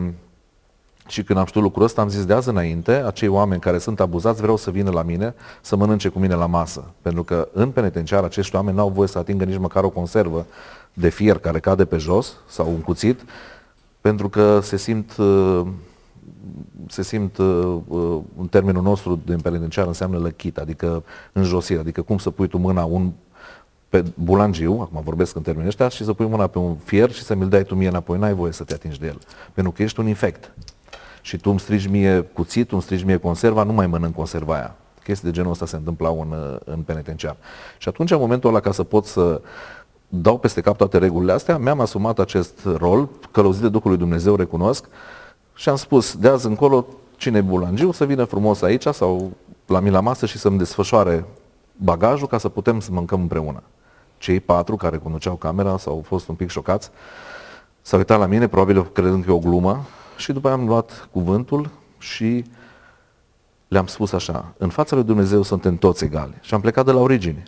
și 1.10 1.22
când 1.22 1.38
am 1.38 1.44
știut 1.44 1.64
lucrul 1.64 1.84
ăsta, 1.84 2.00
am 2.00 2.08
zis 2.08 2.24
de 2.24 2.32
azi 2.32 2.48
înainte, 2.48 2.92
acei 2.92 3.28
oameni 3.28 3.60
care 3.60 3.78
sunt 3.78 4.00
abuzați 4.00 4.40
vreau 4.40 4.56
să 4.56 4.70
vină 4.70 4.90
la 4.90 5.02
mine 5.02 5.34
să 5.60 5.76
mănânce 5.76 6.08
cu 6.08 6.18
mine 6.18 6.34
la 6.34 6.46
masă. 6.46 6.84
Pentru 7.02 7.22
că 7.24 7.48
în 7.52 7.70
penitenciar 7.70 8.24
acești 8.24 8.56
oameni 8.56 8.76
n-au 8.76 8.88
voie 8.88 9.08
să 9.08 9.18
atingă 9.18 9.44
nici 9.44 9.58
măcar 9.58 9.84
o 9.84 9.88
conservă 9.90 10.46
de 10.92 11.08
fier 11.08 11.38
care 11.38 11.60
cade 11.60 11.84
pe 11.84 11.96
jos 11.96 12.36
sau 12.48 12.68
un 12.68 12.80
cuțit, 12.80 13.20
pentru 14.00 14.28
că 14.28 14.60
se 14.62 14.76
simt, 14.76 15.16
uh, 15.16 15.66
se 16.88 17.02
simt 17.02 17.38
uh, 17.38 17.76
uh, 17.88 18.18
în 18.38 18.46
termenul 18.46 18.82
nostru 18.82 19.20
din 19.24 19.40
penitenciar 19.40 19.86
înseamnă 19.86 20.18
lăchit, 20.18 20.58
adică 20.58 21.02
înjosire, 21.32 21.80
adică 21.80 22.02
cum 22.02 22.18
să 22.18 22.30
pui 22.30 22.48
tu 22.48 22.58
mâna 22.58 22.84
un 22.84 23.10
pe 23.88 24.04
bulangiu, 24.14 24.78
acum 24.80 25.00
vorbesc 25.04 25.36
în 25.36 25.42
termenii 25.42 25.68
ăștia, 25.68 25.88
și 25.88 26.04
să 26.04 26.12
pui 26.12 26.26
mâna 26.26 26.46
pe 26.46 26.58
un 26.58 26.76
fier 26.76 27.10
și 27.10 27.22
să 27.22 27.34
mi-l 27.34 27.48
dai 27.48 27.64
tu 27.64 27.74
mie 27.74 27.88
înapoi, 27.88 28.18
n-ai 28.18 28.34
voie 28.34 28.52
să 28.52 28.64
te 28.64 28.74
atingi 28.74 29.00
de 29.00 29.06
el, 29.06 29.18
pentru 29.52 29.72
că 29.72 29.82
ești 29.82 30.00
un 30.00 30.06
infect 30.06 30.52
și 31.20 31.36
tu 31.36 31.50
îmi 31.50 31.60
strigi 31.60 31.88
mie 31.88 32.20
cuțit, 32.20 32.72
îmi 32.72 32.82
strigi 32.82 33.04
mie 33.04 33.16
conserva, 33.16 33.62
nu 33.62 33.72
mai 33.72 33.86
mănânc 33.86 34.14
conserva 34.14 34.54
aia. 34.54 34.74
Chestii 35.02 35.28
de 35.28 35.34
genul 35.34 35.50
ăsta 35.50 35.66
se 35.66 35.76
întâmplau 35.76 36.20
în, 36.20 36.60
în 36.64 36.80
penitenciar. 36.80 37.36
Și 37.78 37.88
atunci, 37.88 38.10
în 38.10 38.18
momentul 38.18 38.48
ăla, 38.48 38.60
ca 38.60 38.72
să 38.72 38.82
pot 38.82 39.04
să 39.04 39.40
dau 40.08 40.38
peste 40.38 40.60
cap 40.60 40.76
toate 40.76 40.98
regulile 40.98 41.32
astea, 41.32 41.58
mi-am 41.58 41.80
asumat 41.80 42.18
acest 42.18 42.60
rol, 42.76 43.08
călăuzit 43.30 43.62
de 43.62 43.68
Duhul 43.68 43.90
lui 43.90 43.98
Dumnezeu, 43.98 44.36
recunosc, 44.36 44.84
și 45.54 45.68
am 45.68 45.76
spus, 45.76 46.16
de 46.16 46.28
azi 46.28 46.46
încolo, 46.46 46.86
cine 47.16 47.38
e 47.38 47.40
bulangiu, 47.40 47.92
să 47.92 48.04
vină 48.04 48.24
frumos 48.24 48.62
aici 48.62 48.86
sau 48.86 49.30
la 49.66 49.80
mine 49.80 49.90
la 49.90 50.00
masă 50.00 50.26
și 50.26 50.38
să-mi 50.38 50.58
desfășoare 50.58 51.24
bagajul 51.76 52.26
ca 52.26 52.38
să 52.38 52.48
putem 52.48 52.80
să 52.80 52.88
mâncăm 52.92 53.20
împreună. 53.20 53.62
Cei 54.18 54.40
patru 54.40 54.76
care 54.76 54.96
conduceau 54.96 55.34
camera 55.34 55.78
s-au 55.78 56.02
fost 56.06 56.28
un 56.28 56.34
pic 56.34 56.50
șocați, 56.50 56.90
s-au 57.82 57.98
uitat 57.98 58.18
la 58.18 58.26
mine, 58.26 58.48
probabil 58.48 58.86
credând 58.86 59.24
că 59.24 59.30
e 59.30 59.34
o 59.34 59.38
glumă, 59.38 59.84
și 60.20 60.32
după 60.32 60.48
aia 60.48 60.56
am 60.56 60.66
luat 60.66 61.08
cuvântul 61.12 61.70
și 61.98 62.44
le-am 63.68 63.86
spus 63.86 64.12
așa, 64.12 64.54
în 64.58 64.68
fața 64.68 64.94
lui 64.96 65.04
Dumnezeu 65.04 65.42
suntem 65.42 65.76
toți 65.76 66.04
egali. 66.04 66.34
Și 66.40 66.54
am 66.54 66.60
plecat 66.60 66.84
de 66.84 66.92
la 66.92 67.00
origine, 67.00 67.42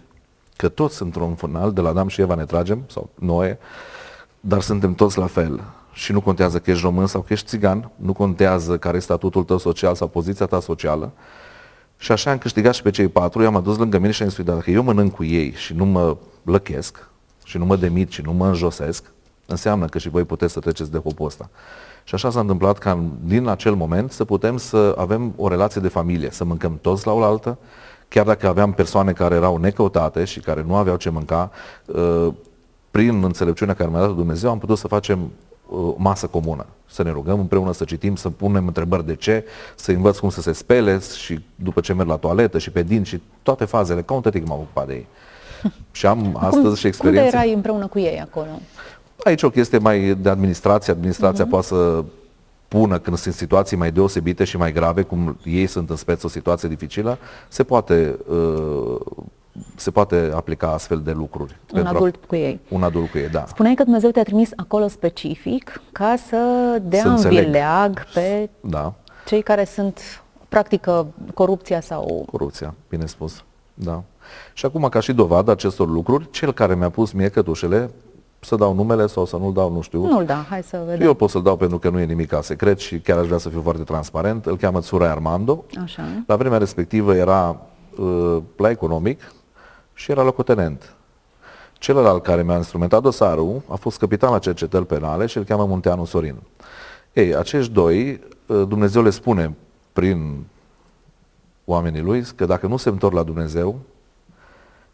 că 0.56 0.68
toți 0.68 1.02
într-un 1.02 1.35
final, 1.35 1.72
de 1.72 1.80
la 1.80 1.88
Adam 1.88 2.08
și 2.08 2.20
Eva 2.20 2.35
ne 2.35 2.44
tragem, 2.44 2.85
sau 2.87 3.11
Noe, 3.14 3.58
dar 4.40 4.61
suntem 4.61 4.94
toți 4.94 5.18
la 5.18 5.26
fel. 5.26 5.62
Și 5.92 6.12
nu 6.12 6.20
contează 6.20 6.58
că 6.58 6.70
ești 6.70 6.82
român 6.82 7.06
sau 7.06 7.20
că 7.20 7.32
ești 7.32 7.46
țigan, 7.46 7.90
nu 7.96 8.12
contează 8.12 8.78
care 8.78 8.96
e 8.96 9.00
statutul 9.00 9.44
tău 9.44 9.58
social 9.58 9.94
sau 9.94 10.08
poziția 10.08 10.46
ta 10.46 10.61
socială. 10.61 11.12
Și 11.96 12.12
așa 12.12 12.30
am 12.30 12.38
câștigat 12.38 12.74
și 12.74 12.82
pe 12.82 12.90
cei 12.90 13.08
patru, 13.08 13.42
i-am 13.42 13.56
adus 13.56 13.76
lângă 13.76 13.98
mine 13.98 14.11
și 14.11 14.22
am 14.22 14.28
spus, 14.28 14.44
dacă 14.44 14.70
eu 14.70 14.82
mănânc 14.82 15.14
cu 15.14 15.24
ei 15.24 15.52
și 15.52 15.74
nu 15.74 15.85
mă 15.85 16.16
lăchesc, 16.42 17.08
și 17.44 17.58
nu 17.58 17.64
mă 17.64 17.76
demit 17.76 18.11
și 18.11 18.22
nu 18.22 18.32
mă 18.32 18.46
înjosesc, 18.46 19.04
înseamnă 19.46 19.87
că 19.87 19.98
și 19.98 20.08
voi 20.08 20.24
puteți 20.24 20.52
să 20.52 20.61
treceți 20.61 20.90
de 20.90 20.98
hopul 20.98 21.26
ăsta. 21.26 21.50
Și 22.04 22.14
așa 22.14 22.30
s-a 22.30 22.40
întâmplat 22.40 22.78
ca 22.78 23.04
din 23.24 23.48
acel 23.48 23.74
moment 23.74 24.12
să 24.12 24.24
putem 24.24 24.56
să 24.56 24.94
avem 24.98 25.32
o 25.36 25.48
relație 25.48 25.80
de 25.80 25.88
familie, 25.88 26.30
să 26.30 26.44
mâncăm 26.44 26.78
toți 26.80 27.06
la 27.06 27.12
oaltă, 27.12 27.58
chiar 28.08 28.24
dacă 28.24 28.48
aveam 28.48 28.72
persoane 28.72 29.12
care 29.12 29.34
erau 29.34 29.56
necăutate 29.56 30.24
și 30.24 30.40
care 30.40 30.64
nu 30.66 30.74
aveau 30.74 30.96
ce 30.96 31.10
mânca, 31.10 31.50
uh, 31.86 32.28
prin 32.90 33.24
înțelepciunea 33.24 33.74
care 33.74 33.90
mi-a 33.90 34.00
dat 34.00 34.14
Dumnezeu 34.14 34.50
am 34.50 34.58
putut 34.58 34.78
să 34.78 34.86
facem 34.88 35.30
uh, 35.68 35.94
masă 35.96 36.26
comună, 36.26 36.66
să 36.86 37.02
ne 37.02 37.10
rugăm 37.10 37.40
împreună, 37.40 37.72
să 37.72 37.84
citim, 37.84 38.16
să 38.16 38.30
punem 38.30 38.66
întrebări 38.66 39.06
de 39.06 39.14
ce, 39.14 39.44
să 39.74 39.92
învăț 39.92 40.18
cum 40.18 40.30
să 40.30 40.40
se 40.40 40.52
spele 40.52 41.00
și 41.16 41.40
după 41.54 41.80
ce 41.80 41.92
merg 41.92 42.08
la 42.08 42.16
toaletă 42.16 42.58
și 42.58 42.70
pe 42.70 42.82
din 42.82 43.02
și 43.02 43.22
toate 43.42 43.64
fazele, 43.64 44.02
ca 44.02 44.14
un 44.14 44.20
tătic 44.20 44.46
m-am 44.46 44.58
ocupat 44.58 44.86
de 44.86 44.92
ei. 44.92 45.06
Și 45.92 46.06
am 46.06 46.36
astăzi 46.36 46.64
cum, 46.64 46.74
și 46.74 46.86
experiențe. 46.86 47.30
Cum 47.30 47.38
erai 47.38 47.52
împreună 47.52 47.86
cu 47.86 47.98
ei 47.98 48.20
acolo? 48.20 48.58
Aici 49.24 49.42
o 49.42 49.50
chestie 49.50 49.78
mai 49.78 50.14
de 50.14 50.28
administrație. 50.28 50.92
Administrația 50.92 51.46
uh-huh. 51.46 51.50
poate 51.50 51.66
să 51.66 52.04
pună 52.68 52.98
când 52.98 53.16
sunt 53.16 53.35
situații 53.35 53.76
mai 53.76 53.92
deosebite 53.92 54.44
și 54.44 54.56
mai 54.56 54.72
grave, 54.72 55.02
cum 55.02 55.38
ei 55.44 55.66
sunt 55.66 55.90
în 55.90 55.96
speță 55.96 56.26
o 56.26 56.28
situație 56.28 56.68
dificilă, 56.68 57.18
se 57.48 57.62
poate, 57.62 58.18
uh, 58.28 59.00
se 59.76 59.90
poate 59.90 60.30
aplica 60.35 60.72
astfel 60.72 61.00
de 61.00 61.11
lucruri. 61.12 61.56
Un 61.72 61.87
adult 61.87 62.14
a, 62.14 62.26
cu 62.26 62.35
ei. 62.35 62.61
Un 62.68 62.82
adult 62.82 63.11
cu 63.11 63.18
ei, 63.18 63.28
da. 63.28 63.44
Spuneai 63.48 63.74
că 63.74 63.82
Dumnezeu 63.82 64.11
te-a 64.11 64.22
trimis 64.22 64.50
acolo 64.56 64.88
specific 64.88 65.80
ca 65.92 66.14
să 66.28 66.37
dea 66.82 67.12
în 67.12 67.16
vileag 67.16 68.04
pe 68.14 68.50
da. 68.61 68.94
cei 69.26 69.42
care 69.42 69.64
sunt 69.64 70.22
practică 70.48 71.06
corupția 71.35 71.80
sau... 71.80 72.26
Corupția, 72.30 72.74
bine 72.88 73.06
spus, 73.06 73.44
da. 73.74 74.02
Și 74.52 74.66
acum, 74.66 74.88
ca 74.88 75.00
și 75.00 75.12
dovadă 75.12 75.50
acestor 75.50 75.88
lucruri, 75.88 76.30
cel 76.30 76.52
care 76.52 76.74
mi-a 76.74 76.90
pus 76.90 77.12
mie 77.12 77.28
cătușele 77.28 77.90
să 78.44 78.57
dau 78.57 78.74
numele 78.74 79.07
sau 79.07 79.24
să 79.26 79.37
nu-l 79.37 79.52
dau, 79.52 79.72
nu 79.72 79.81
știu. 79.81 80.07
Nu-l 80.07 80.24
da, 80.24 80.46
hai 80.48 80.62
să 80.62 80.83
vedem. 80.87 81.07
Eu 81.07 81.14
pot 81.14 81.31
să-l 81.31 81.42
dau 81.42 81.57
pentru 81.57 81.78
că 81.78 81.88
nu 81.88 82.00
e 82.00 82.05
nimic 82.05 82.28
ca 82.28 82.42
secret 82.42 82.78
și 82.78 82.98
chiar 82.98 83.18
aș 83.18 83.26
vrea 83.26 83.38
să 83.38 83.48
fiu 83.48 83.61
foarte 83.62 83.83
transparent. 83.83 84.46
Îl 84.46 84.57
cheamă 84.57 84.81
Tsura 84.81 85.11
Armando. 85.11 85.64
Așa. 85.83 86.02
La 86.26 86.37
vremea 86.37 86.59
respectivă 86.59 87.14
era 87.14 87.61
uh, 87.98 88.38
la 88.57 88.70
economic 88.70 89.33
și 89.94 90.11
era 90.11 90.22
locotenent. 90.22 90.94
Celălalt 91.72 92.22
care 92.22 92.42
mi-a 92.42 92.57
instrumentat 92.57 93.02
dosarul 93.02 93.62
a 93.68 93.74
fost 93.74 93.98
capitan 93.98 94.31
la 94.31 94.38
cercetări 94.38 94.87
penale 94.87 95.26
și 95.26 95.37
îl 95.37 95.44
cheamă 95.44 95.64
Munteanu 95.64 96.05
Sorin. 96.05 96.37
Ei, 97.12 97.37
acești 97.37 97.72
doi, 97.72 98.20
uh, 98.46 98.62
Dumnezeu 98.68 99.02
le 99.02 99.11
spune 99.11 99.57
prin 99.92 100.44
oamenii 101.64 102.02
lui 102.02 102.24
că 102.37 102.44
dacă 102.44 102.66
nu 102.66 102.76
se 102.76 102.88
întorc 102.88 103.14
la 103.14 103.22
Dumnezeu, 103.22 103.78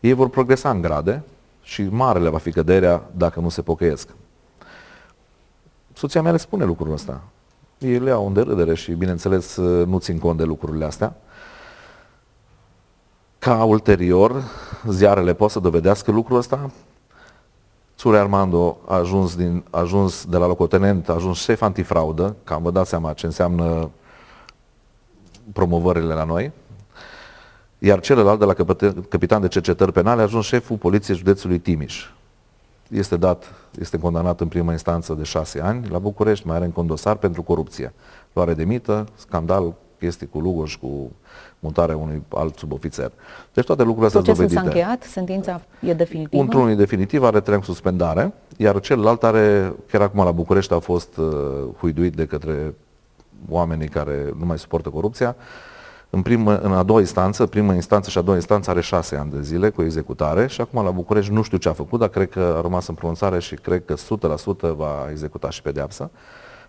ei 0.01 0.13
vor 0.13 0.29
progresa 0.29 0.71
în 0.71 0.81
grade, 0.81 1.23
și 1.69 1.83
marele 1.83 2.29
va 2.29 2.39
fi 2.39 2.53
căderea 2.53 3.11
dacă 3.17 3.41
nu 3.41 3.49
se 3.49 3.63
pocăiesc. 3.63 4.09
Soția 5.93 6.23
mea 6.23 6.33
le 6.33 6.37
spune 6.37 6.65
lucrul 6.65 6.93
ăsta. 6.93 7.21
Ei 7.79 7.99
le 7.99 8.09
iau 8.09 8.27
în 8.27 8.33
derâdere 8.33 8.75
și, 8.75 8.93
bineînțeles, 8.93 9.57
nu 9.87 9.99
țin 9.99 10.19
cont 10.19 10.39
de 10.39 10.45
lucrurile 10.45 10.85
astea. 10.85 11.17
ca 13.39 13.65
ulterior 13.65 14.43
ziarele 14.87 15.35
pot 15.35 15.51
să 15.51 15.61
dovedească 15.61 16.11
lucrul 16.11 16.37
ăsta. 16.37 16.71
Țure 17.97 18.19
Armando 18.19 18.79
a 18.87 18.95
ajuns, 18.95 19.37
din, 19.37 19.65
a 19.71 19.79
ajuns 19.79 20.25
de 20.25 20.37
la 20.37 20.47
locotenent, 20.47 21.09
a 21.09 21.13
ajuns 21.13 21.39
șef 21.39 21.63
antifraudă, 21.63 22.37
am 22.45 22.63
vă 22.63 22.71
dați 22.71 22.89
seama 22.89 23.13
ce 23.13 23.27
înseamnă 23.27 23.91
promovările 25.53 26.15
la 26.15 26.25
noi, 26.25 26.53
iar 27.79 28.01
celălalt 28.01 28.39
de 28.39 28.45
la 28.45 28.55
capitan 29.09 29.41
de 29.41 29.49
cercetări 29.49 29.93
penale 29.93 30.21
a 30.21 30.25
ajuns 30.25 30.45
șeful 30.45 30.77
poliției 30.77 31.17
județului 31.17 31.59
Timiș. 31.59 32.07
Este 32.89 33.17
dat, 33.17 33.53
este 33.81 33.99
condamnat 33.99 34.41
în 34.41 34.49
primă 34.49 34.71
instanță 34.71 35.15
de 35.15 35.23
șase 35.23 35.61
ani 35.61 35.89
la 35.89 35.99
București, 35.99 36.47
mai 36.47 36.57
are 36.57 36.65
în 36.65 36.71
condosar 36.71 37.17
pentru 37.17 37.43
corupție. 37.43 37.93
Luare 38.33 38.55
de 38.55 38.65
mită, 38.65 39.07
scandal, 39.15 39.75
chestii 39.99 40.29
cu 40.29 40.39
Lugoș, 40.39 40.77
cu 40.77 41.11
mutarea 41.59 41.97
unui 41.97 42.23
alt 42.29 42.57
subofițer. 42.59 43.13
Deci 43.55 43.65
toate 43.65 43.83
lucrurile 43.83 44.07
astea 44.07 44.23
sunt 44.23 44.37
dovedite. 44.37 44.61
s-a 44.61 44.67
încheiat? 44.67 45.03
Sentința 45.03 45.61
e 45.81 45.95
definitivă? 45.95 46.43
Într-unul 46.43 46.71
e 46.71 46.75
definitiv, 46.75 47.23
are 47.23 47.41
trei 47.41 47.65
suspendare, 47.65 48.33
iar 48.57 48.81
celălalt 48.81 49.25
are, 49.25 49.75
chiar 49.91 50.01
acum 50.01 50.25
la 50.25 50.33
București 50.33 50.73
a 50.73 50.79
fost 50.79 51.17
uh, 51.17 51.27
huiduit 51.79 52.15
de 52.15 52.27
către 52.27 52.75
oamenii 53.49 53.89
care 53.89 54.35
nu 54.39 54.47
mai 54.47 54.59
suportă 54.59 54.89
corupția. 54.89 55.37
În, 56.11 56.23
primă, 56.23 56.59
în 56.59 56.73
a 56.73 56.83
doua 56.83 57.01
instanță, 57.01 57.47
primă 57.47 57.73
instanță 57.73 58.11
și 58.11 58.19
a 58.19 58.21
doua 58.21 58.37
instanță 58.37 58.71
are 58.71 58.81
șase 58.81 59.17
ani 59.17 59.31
de 59.31 59.43
zile 59.43 59.71
cu 59.71 59.83
executare 59.83 60.47
și 60.47 60.61
acum 60.61 60.85
la 60.85 60.91
București 60.91 61.33
nu 61.33 61.43
știu 61.43 61.59
ce 61.59 61.69
a 61.69 61.73
făcut, 61.73 61.99
dar 61.99 62.09
cred 62.09 62.31
că 62.31 62.55
a 62.57 62.61
rămas 62.61 62.87
în 62.87 62.95
pronunțare 62.95 63.39
și 63.39 63.55
cred 63.55 63.85
că 63.85 63.95
100% 63.95 64.77
va 64.77 65.07
executa 65.11 65.51
și 65.51 65.63
pedeapsa. 65.63 66.11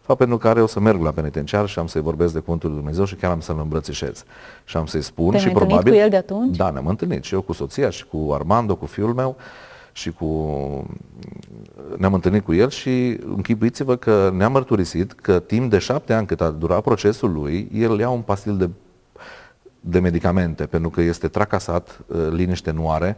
Fapt 0.01 0.19
pentru 0.19 0.37
care 0.37 0.61
o 0.61 0.65
să 0.65 0.79
merg 0.79 1.01
la 1.01 1.11
penitenciar 1.11 1.67
și 1.67 1.79
am 1.79 1.87
să-i 1.87 2.01
vorbesc 2.01 2.33
de 2.33 2.39
cuvântul 2.39 2.69
lui 2.69 2.77
Dumnezeu 2.77 3.05
și 3.05 3.15
chiar 3.15 3.31
am 3.31 3.39
să-l 3.39 3.59
îmbrățișez. 3.59 4.23
Și 4.63 4.77
am 4.77 4.85
să-i 4.85 5.01
spun 5.01 5.29
Te-ai 5.29 5.41
și 5.41 5.49
probabil... 5.49 5.93
cu 5.93 5.99
el 5.99 6.09
de 6.09 6.15
atunci? 6.15 6.57
Da, 6.57 6.69
ne-am 6.69 6.87
întâlnit 6.87 7.23
și 7.23 7.33
eu 7.33 7.41
cu 7.41 7.53
soția 7.53 7.89
și 7.89 8.05
cu 8.05 8.31
Armando, 8.33 8.75
cu 8.75 8.85
fiul 8.85 9.13
meu 9.13 9.35
și 9.91 10.11
cu... 10.11 10.25
ne-am 11.97 12.13
întâlnit 12.13 12.43
cu 12.43 12.53
el 12.53 12.69
și 12.69 13.19
închipuiți-vă 13.35 13.95
că 13.95 14.31
ne-am 14.33 14.51
mărturisit 14.51 15.11
că 15.11 15.39
timp 15.39 15.69
de 15.69 15.77
șapte 15.77 16.13
ani 16.13 16.27
cât 16.27 16.41
a 16.41 16.49
durat 16.49 16.81
procesul 16.81 17.31
lui, 17.31 17.69
el 17.73 17.99
ia 17.99 18.09
un 18.09 18.21
pastil 18.21 18.57
de, 18.57 18.69
de 19.79 19.99
medicamente, 19.99 20.65
pentru 20.65 20.89
că 20.89 21.01
este 21.01 21.27
tracasat, 21.27 21.99
uh, 22.07 22.27
liniște 22.31 22.71
nu 22.71 22.91
are. 22.91 23.17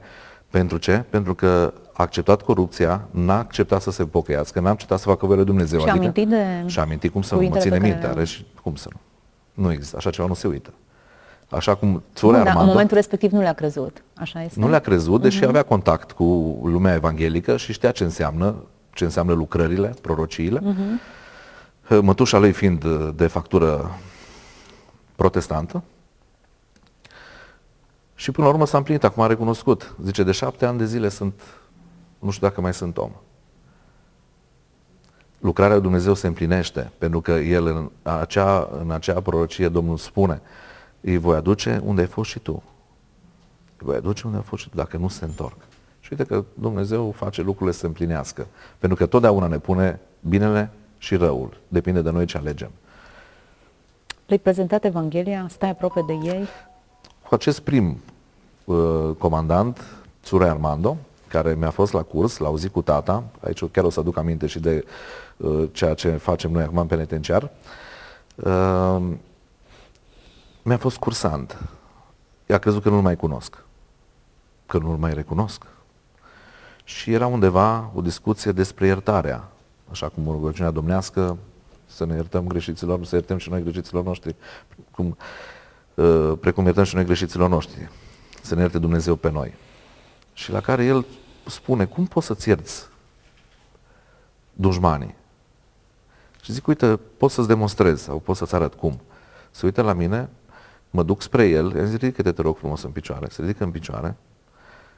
Pentru 0.50 0.78
ce? 0.78 1.04
Pentru 1.10 1.36
că 1.36 1.74
a 1.94 2.04
acceptat 2.04 2.42
corupția, 2.42 3.08
n-a 3.12 3.38
acceptat 3.38 3.82
să 3.82 3.92
se 3.92 4.06
pocăiască, 4.06 4.60
n-a 4.60 4.70
acceptat 4.70 5.00
să 5.00 5.08
facă 5.08 5.26
voia 5.26 5.44
Dumnezeu. 5.44 5.80
Și 5.80 5.86
adică, 5.86 6.04
amintit 6.04 6.28
de 6.28 6.64
Și 6.66 6.80
amintit 6.80 7.12
cum 7.12 7.22
să 7.22 7.36
nu, 7.36 7.42
mă 7.42 7.58
ține 7.58 7.80
minte, 7.80 8.08
are 8.08 8.24
și 8.24 8.46
cum 8.64 8.76
să 8.76 8.88
nu. 8.92 9.00
Nu 9.64 9.72
există, 9.72 9.98
așa 9.98 10.10
ceva 10.10 10.28
nu 10.28 10.34
se 10.34 10.48
uită. 10.48 10.74
Așa 11.50 11.76
cum 11.76 12.04
Țure 12.16 12.38
Armando... 12.38 12.60
În 12.62 12.68
momentul 12.68 12.96
respectiv 12.96 13.32
nu 13.32 13.40
le-a 13.40 13.54
crezut, 13.54 14.04
așa 14.14 14.44
este? 14.44 14.60
Nu 14.60 14.70
le-a 14.70 14.80
crezut, 14.80 15.22
deși 15.22 15.44
uh-huh. 15.44 15.48
avea 15.48 15.64
contact 15.64 16.12
cu 16.12 16.24
lumea 16.64 16.94
evanghelică 16.94 17.58
și 17.58 17.74
știa 17.74 17.92
ce 17.92 18.04
înseamnă, 18.04 18.56
ce 18.94 19.04
înseamnă 19.04 19.34
lucrările, 19.34 19.94
prorociile. 20.02 20.60
Uh-huh. 20.60 22.00
Mătușa 22.02 22.38
lui 22.38 22.52
fiind 22.52 22.86
de 23.16 23.28
factură 23.28 23.92
protestantă. 25.16 25.84
Și 28.22 28.32
până 28.32 28.48
la 28.48 28.54
urmă 28.54 28.66
s-a 28.66 28.78
împlinit, 28.78 29.04
acum 29.04 29.24
a 29.24 29.28
recunoscut. 29.28 29.96
Zice, 30.04 30.24
de 30.24 30.32
șapte 30.32 30.66
ani 30.66 30.78
de 30.78 30.86
zile 30.86 31.10
sunt, 31.10 31.42
nu 32.20 32.30
știu 32.30 32.48
dacă 32.48 32.62
mai 32.62 32.74
sunt 32.74 32.98
om. 32.98 33.12
Lucrarea 35.40 35.74
lui 35.74 35.84
Dumnezeu 35.84 36.14
se 36.14 36.28
împlinește, 36.28 36.92
pentru 36.98 37.22
că 37.22 37.32
El 37.32 37.66
în 37.66 37.90
acea, 38.02 38.70
în 38.80 38.92
acea 38.92 39.22
prorocie 39.22 39.70
Domnul 39.70 39.98
spune, 39.98 40.42
îi 41.02 41.18
voi 41.18 41.36
aduce 41.36 41.82
unde 41.84 42.02
ai 42.02 42.08
fost 42.08 42.30
și 42.30 42.40
tu. 42.40 42.64
Îi 43.78 43.86
voi 43.86 43.96
aduce 43.96 44.22
unde 44.26 44.38
ai 44.38 44.44
fost 44.44 44.64
și 44.64 44.70
tu, 44.70 44.76
dacă 44.76 44.98
nu 44.98 45.08
se 45.08 45.26
întorc. 45.26 45.58
Și 46.00 46.10
uite 46.12 46.24
că 46.24 46.44
Dumnezeu 46.54 47.12
face 47.12 47.42
lucrurile 47.42 47.72
să 47.72 47.80
se 47.80 47.86
împlinească. 47.86 48.48
Pentru 48.78 48.98
că 48.98 49.06
totdeauna 49.06 49.48
ne 49.48 49.58
pune 49.60 50.00
binele 50.20 50.72
și 50.98 51.16
răul. 51.16 51.58
Depinde 51.68 52.02
de 52.02 52.10
noi 52.10 52.26
ce 52.26 52.38
alegem. 52.38 52.72
Le-ai 54.26 54.40
prezentat 54.40 54.86
Evanghelia? 54.86 55.48
Stai 55.50 55.70
aproape 55.70 56.04
de 56.08 56.14
ei? 56.14 56.48
Cu 57.28 57.34
acest 57.34 57.60
prim 57.60 57.88
uh, 57.90 58.11
comandant, 59.18 59.82
Țure 60.24 60.50
Armando, 60.50 60.98
care 61.28 61.56
mi-a 61.56 61.70
fost 61.70 61.94
la 61.94 62.02
curs, 62.02 62.38
l-a 62.38 62.48
auzit 62.48 62.72
cu 62.72 62.82
tata, 62.82 63.24
aici 63.40 63.66
chiar 63.72 63.84
o 63.84 63.90
să 63.90 64.00
aduc 64.00 64.18
aminte 64.18 64.48
și 64.48 64.60
de 64.60 64.86
uh, 65.38 65.70
ceea 65.72 65.94
ce 65.94 66.10
facem 66.10 66.52
noi 66.52 66.64
acum 66.64 66.78
în 66.78 66.88
penitenciar, 66.88 67.52
uh, 68.36 69.02
mi-a 70.62 70.78
fost 70.78 70.98
cursant. 70.98 71.58
I-a 72.46 72.58
crezut 72.58 72.82
că 72.82 72.90
nu-l 72.90 73.02
mai 73.02 73.16
cunosc, 73.16 73.64
că 74.66 74.78
nu-l 74.78 74.98
mai 74.98 75.14
recunosc. 75.14 75.64
Și 76.84 77.14
era 77.14 77.28
undeva 77.28 77.92
o 77.96 78.02
discuție 78.02 78.52
despre 78.52 78.86
iertarea, 78.86 79.48
așa 79.92 80.08
cum 80.08 80.24
rugăciunea 80.26 80.72
domnească, 80.72 81.38
să 81.86 82.06
ne 82.06 82.16
iertăm 82.16 82.48
greșiților, 82.48 83.06
să 83.06 83.16
iertăm 83.16 83.38
și 83.38 83.50
noi 83.50 83.64
greșiților 83.64 84.04
noștri, 84.04 84.36
cum, 84.92 85.18
uh, 85.96 86.32
precum 86.40 86.64
iertăm 86.64 86.84
și 86.84 86.96
noi 86.96 87.06
greșiților 87.06 87.50
noștri, 87.50 87.90
să 88.42 88.56
ne 88.56 88.62
ierte 88.62 88.80
Dumnezeu 88.80 89.16
pe 89.16 89.32
noi. 89.32 89.54
Și 90.34 90.52
la 90.52 90.62
care 90.62 90.86
el 90.86 91.06
spune, 91.46 91.86
cum 91.86 92.06
poți 92.06 92.26
să-ți 92.26 92.48
ierți 92.48 92.88
dușmanii? 94.54 95.16
Și 96.42 96.52
zic, 96.52 96.68
uite, 96.68 97.00
pot 97.18 97.32
să-ți 97.32 97.48
demonstrez 97.48 98.02
sau 98.02 98.20
pot 98.20 98.36
să-ți 98.36 98.56
arăt 98.56 98.74
cum. 98.74 99.02
Se 99.52 99.66
uită 99.66 99.82
la 99.82 99.94
mine, 99.94 100.30
Mă 100.92 101.04
duc 101.04 101.22
spre 101.22 101.48
el, 101.48 101.76
i-am 101.76 101.86
zis, 101.86 101.98
ridică-te, 101.98 102.32
te 102.32 102.42
rog 102.42 102.58
frumos 102.58 102.84
în 102.84 102.92
picioare. 102.92 103.28
Se 103.30 103.42
ridică 103.42 103.64
în 103.64 103.72
picioare 103.72 104.16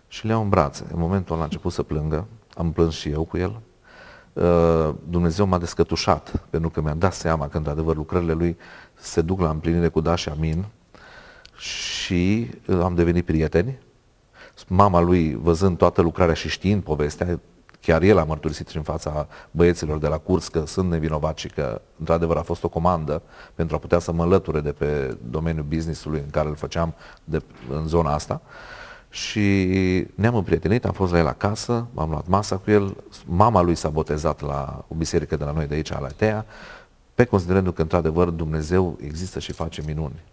și 0.07 0.25
le 0.25 0.31
iau 0.31 0.41
în 0.41 0.49
brațe. 0.49 0.85
În 0.93 0.99
momentul 0.99 1.33
ăla 1.33 1.41
a 1.41 1.45
început 1.45 1.71
să 1.71 1.83
plângă, 1.83 2.27
am 2.57 2.71
plâns 2.71 2.93
și 2.93 3.09
eu 3.09 3.23
cu 3.23 3.37
el. 3.37 3.59
Uh, 4.33 4.95
Dumnezeu 5.09 5.45
m-a 5.45 5.57
descătușat, 5.57 6.43
pentru 6.49 6.69
că 6.69 6.81
mi-am 6.81 6.99
dat 6.99 7.13
seama 7.13 7.47
că, 7.47 7.57
într-adevăr, 7.57 7.95
lucrările 7.95 8.33
lui 8.33 8.57
se 8.93 9.21
duc 9.21 9.39
la 9.39 9.49
împlinire 9.49 9.87
cu 9.87 10.01
da 10.01 10.15
și 10.15 10.29
amin 10.29 10.65
și 11.63 12.49
uh, 12.67 12.79
am 12.83 12.95
devenit 12.95 13.25
prieteni. 13.25 13.79
Mama 14.67 14.99
lui, 14.99 15.35
văzând 15.35 15.77
toată 15.77 16.01
lucrarea 16.01 16.33
și 16.33 16.49
știind 16.49 16.83
povestea, 16.83 17.39
Chiar 17.85 18.01
el 18.01 18.17
a 18.17 18.23
mărturisit 18.23 18.67
și 18.67 18.77
în 18.77 18.83
fața 18.83 19.27
băieților 19.51 19.97
de 19.97 20.07
la 20.07 20.17
curs 20.17 20.47
că 20.47 20.65
sunt 20.65 20.89
nevinovați 20.89 21.41
și 21.41 21.47
că 21.47 21.81
într-adevăr 21.99 22.37
a 22.37 22.41
fost 22.41 22.63
o 22.63 22.69
comandă 22.69 23.21
pentru 23.55 23.75
a 23.75 23.79
putea 23.79 23.99
să 23.99 24.11
mă 24.11 24.23
înlăture 24.23 24.61
de 24.61 24.71
pe 24.71 25.17
domeniul 25.29 25.65
businessului 25.67 26.19
în 26.19 26.29
care 26.29 26.49
îl 26.49 26.55
făceam 26.55 26.93
de, 27.23 27.41
în 27.69 27.87
zona 27.87 28.13
asta. 28.13 28.41
Și 29.09 29.67
ne-am 30.15 30.35
împrietenit, 30.35 30.85
am 30.85 30.91
fost 30.91 31.11
la 31.11 31.17
el 31.17 31.27
acasă, 31.27 31.87
m-am 31.93 32.09
luat 32.09 32.27
masa 32.27 32.57
cu 32.57 32.71
el, 32.71 32.95
mama 33.25 33.61
lui 33.61 33.75
s-a 33.75 33.89
botezat 33.89 34.41
la 34.41 34.85
o 34.87 34.95
biserică 34.95 35.35
de 35.35 35.43
la 35.43 35.51
noi 35.51 35.67
de 35.67 35.73
aici, 35.73 35.89
la 35.89 36.05
Atea, 36.05 36.45
pe 37.15 37.23
considerându 37.23 37.71
că 37.71 37.81
într-adevăr 37.81 38.29
Dumnezeu 38.29 38.97
există 39.01 39.39
și 39.39 39.51
face 39.51 39.81
minuni. 39.85 40.23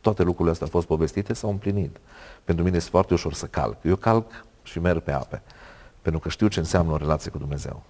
Toate 0.00 0.22
lucrurile 0.22 0.50
astea 0.50 0.66
au 0.66 0.72
fost 0.72 0.86
povestite, 0.86 1.32
s-au 1.32 1.50
împlinit. 1.50 1.96
Pentru 2.44 2.64
mine 2.64 2.76
este 2.76 2.90
foarte 2.90 3.14
ușor 3.14 3.32
să 3.32 3.46
calc. 3.46 3.76
Eu 3.82 3.96
calc 3.96 4.44
și 4.62 4.80
merg 4.80 5.00
pe 5.00 5.12
ape 5.12 5.42
pentru 6.08 6.26
că 6.26 6.28
știu 6.28 6.46
ce 6.46 6.58
înseamnă 6.58 6.92
o 6.92 6.96
relație 6.96 7.30
cu 7.30 7.38
Dumnezeu. 7.38 7.82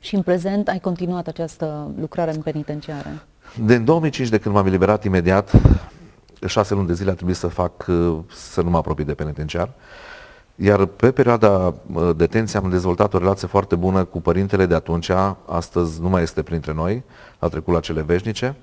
Și 0.00 0.14
în 0.14 0.22
prezent 0.22 0.68
ai 0.68 0.78
continuat 0.78 1.26
această 1.26 1.90
lucrare 2.00 2.34
în 2.34 2.40
penitenciare? 2.40 3.22
De 3.64 3.78
2005, 3.78 4.28
de 4.28 4.38
când 4.38 4.54
m-am 4.54 4.66
eliberat 4.66 5.04
imediat, 5.04 5.52
șase 6.46 6.74
luni 6.74 6.86
de 6.86 6.94
zile 6.94 7.10
a 7.10 7.14
trebuit 7.14 7.36
să 7.36 7.46
fac, 7.46 7.84
să 8.32 8.62
nu 8.62 8.70
mă 8.70 8.76
apropii 8.76 9.04
de 9.04 9.14
penitenciar. 9.14 9.70
Iar 10.54 10.84
pe 10.84 11.10
perioada 11.10 11.74
detenției 12.16 12.62
am 12.62 12.70
dezvoltat 12.70 13.14
o 13.14 13.18
relație 13.18 13.48
foarte 13.48 13.74
bună 13.74 14.04
cu 14.04 14.20
părintele 14.20 14.66
de 14.66 14.74
atunci, 14.74 15.10
astăzi 15.46 16.00
nu 16.00 16.08
mai 16.08 16.22
este 16.22 16.42
printre 16.42 16.72
noi, 16.72 17.02
a 17.38 17.48
trecut 17.48 17.74
la 17.74 17.80
cele 17.80 18.02
veșnice, 18.02 18.54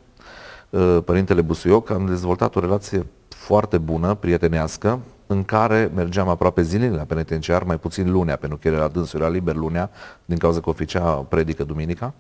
părintele 1.06 1.42
Busuioc, 1.42 1.90
am 1.90 2.06
dezvoltat 2.06 2.56
o 2.56 2.60
relație 2.60 3.06
foarte 3.28 3.78
bună, 3.78 4.14
prietenească, 4.14 5.00
în 5.28 5.44
care 5.44 5.92
mergeam 5.96 6.28
aproape 6.28 6.62
zilnic 6.62 6.96
la 6.96 7.04
penitenciar, 7.04 7.64
mai 7.64 7.78
puțin 7.78 8.12
lunea, 8.12 8.36
pentru 8.36 8.58
că 8.58 8.68
era 8.68 8.88
dânsul, 8.88 9.20
era 9.20 9.30
liber 9.30 9.56
lunea, 9.56 9.90
din 10.26 10.38
cauza 10.38 10.60
că 10.60 10.70
oficea 10.70 11.02
predică 11.02 11.64
duminica. 11.64 12.14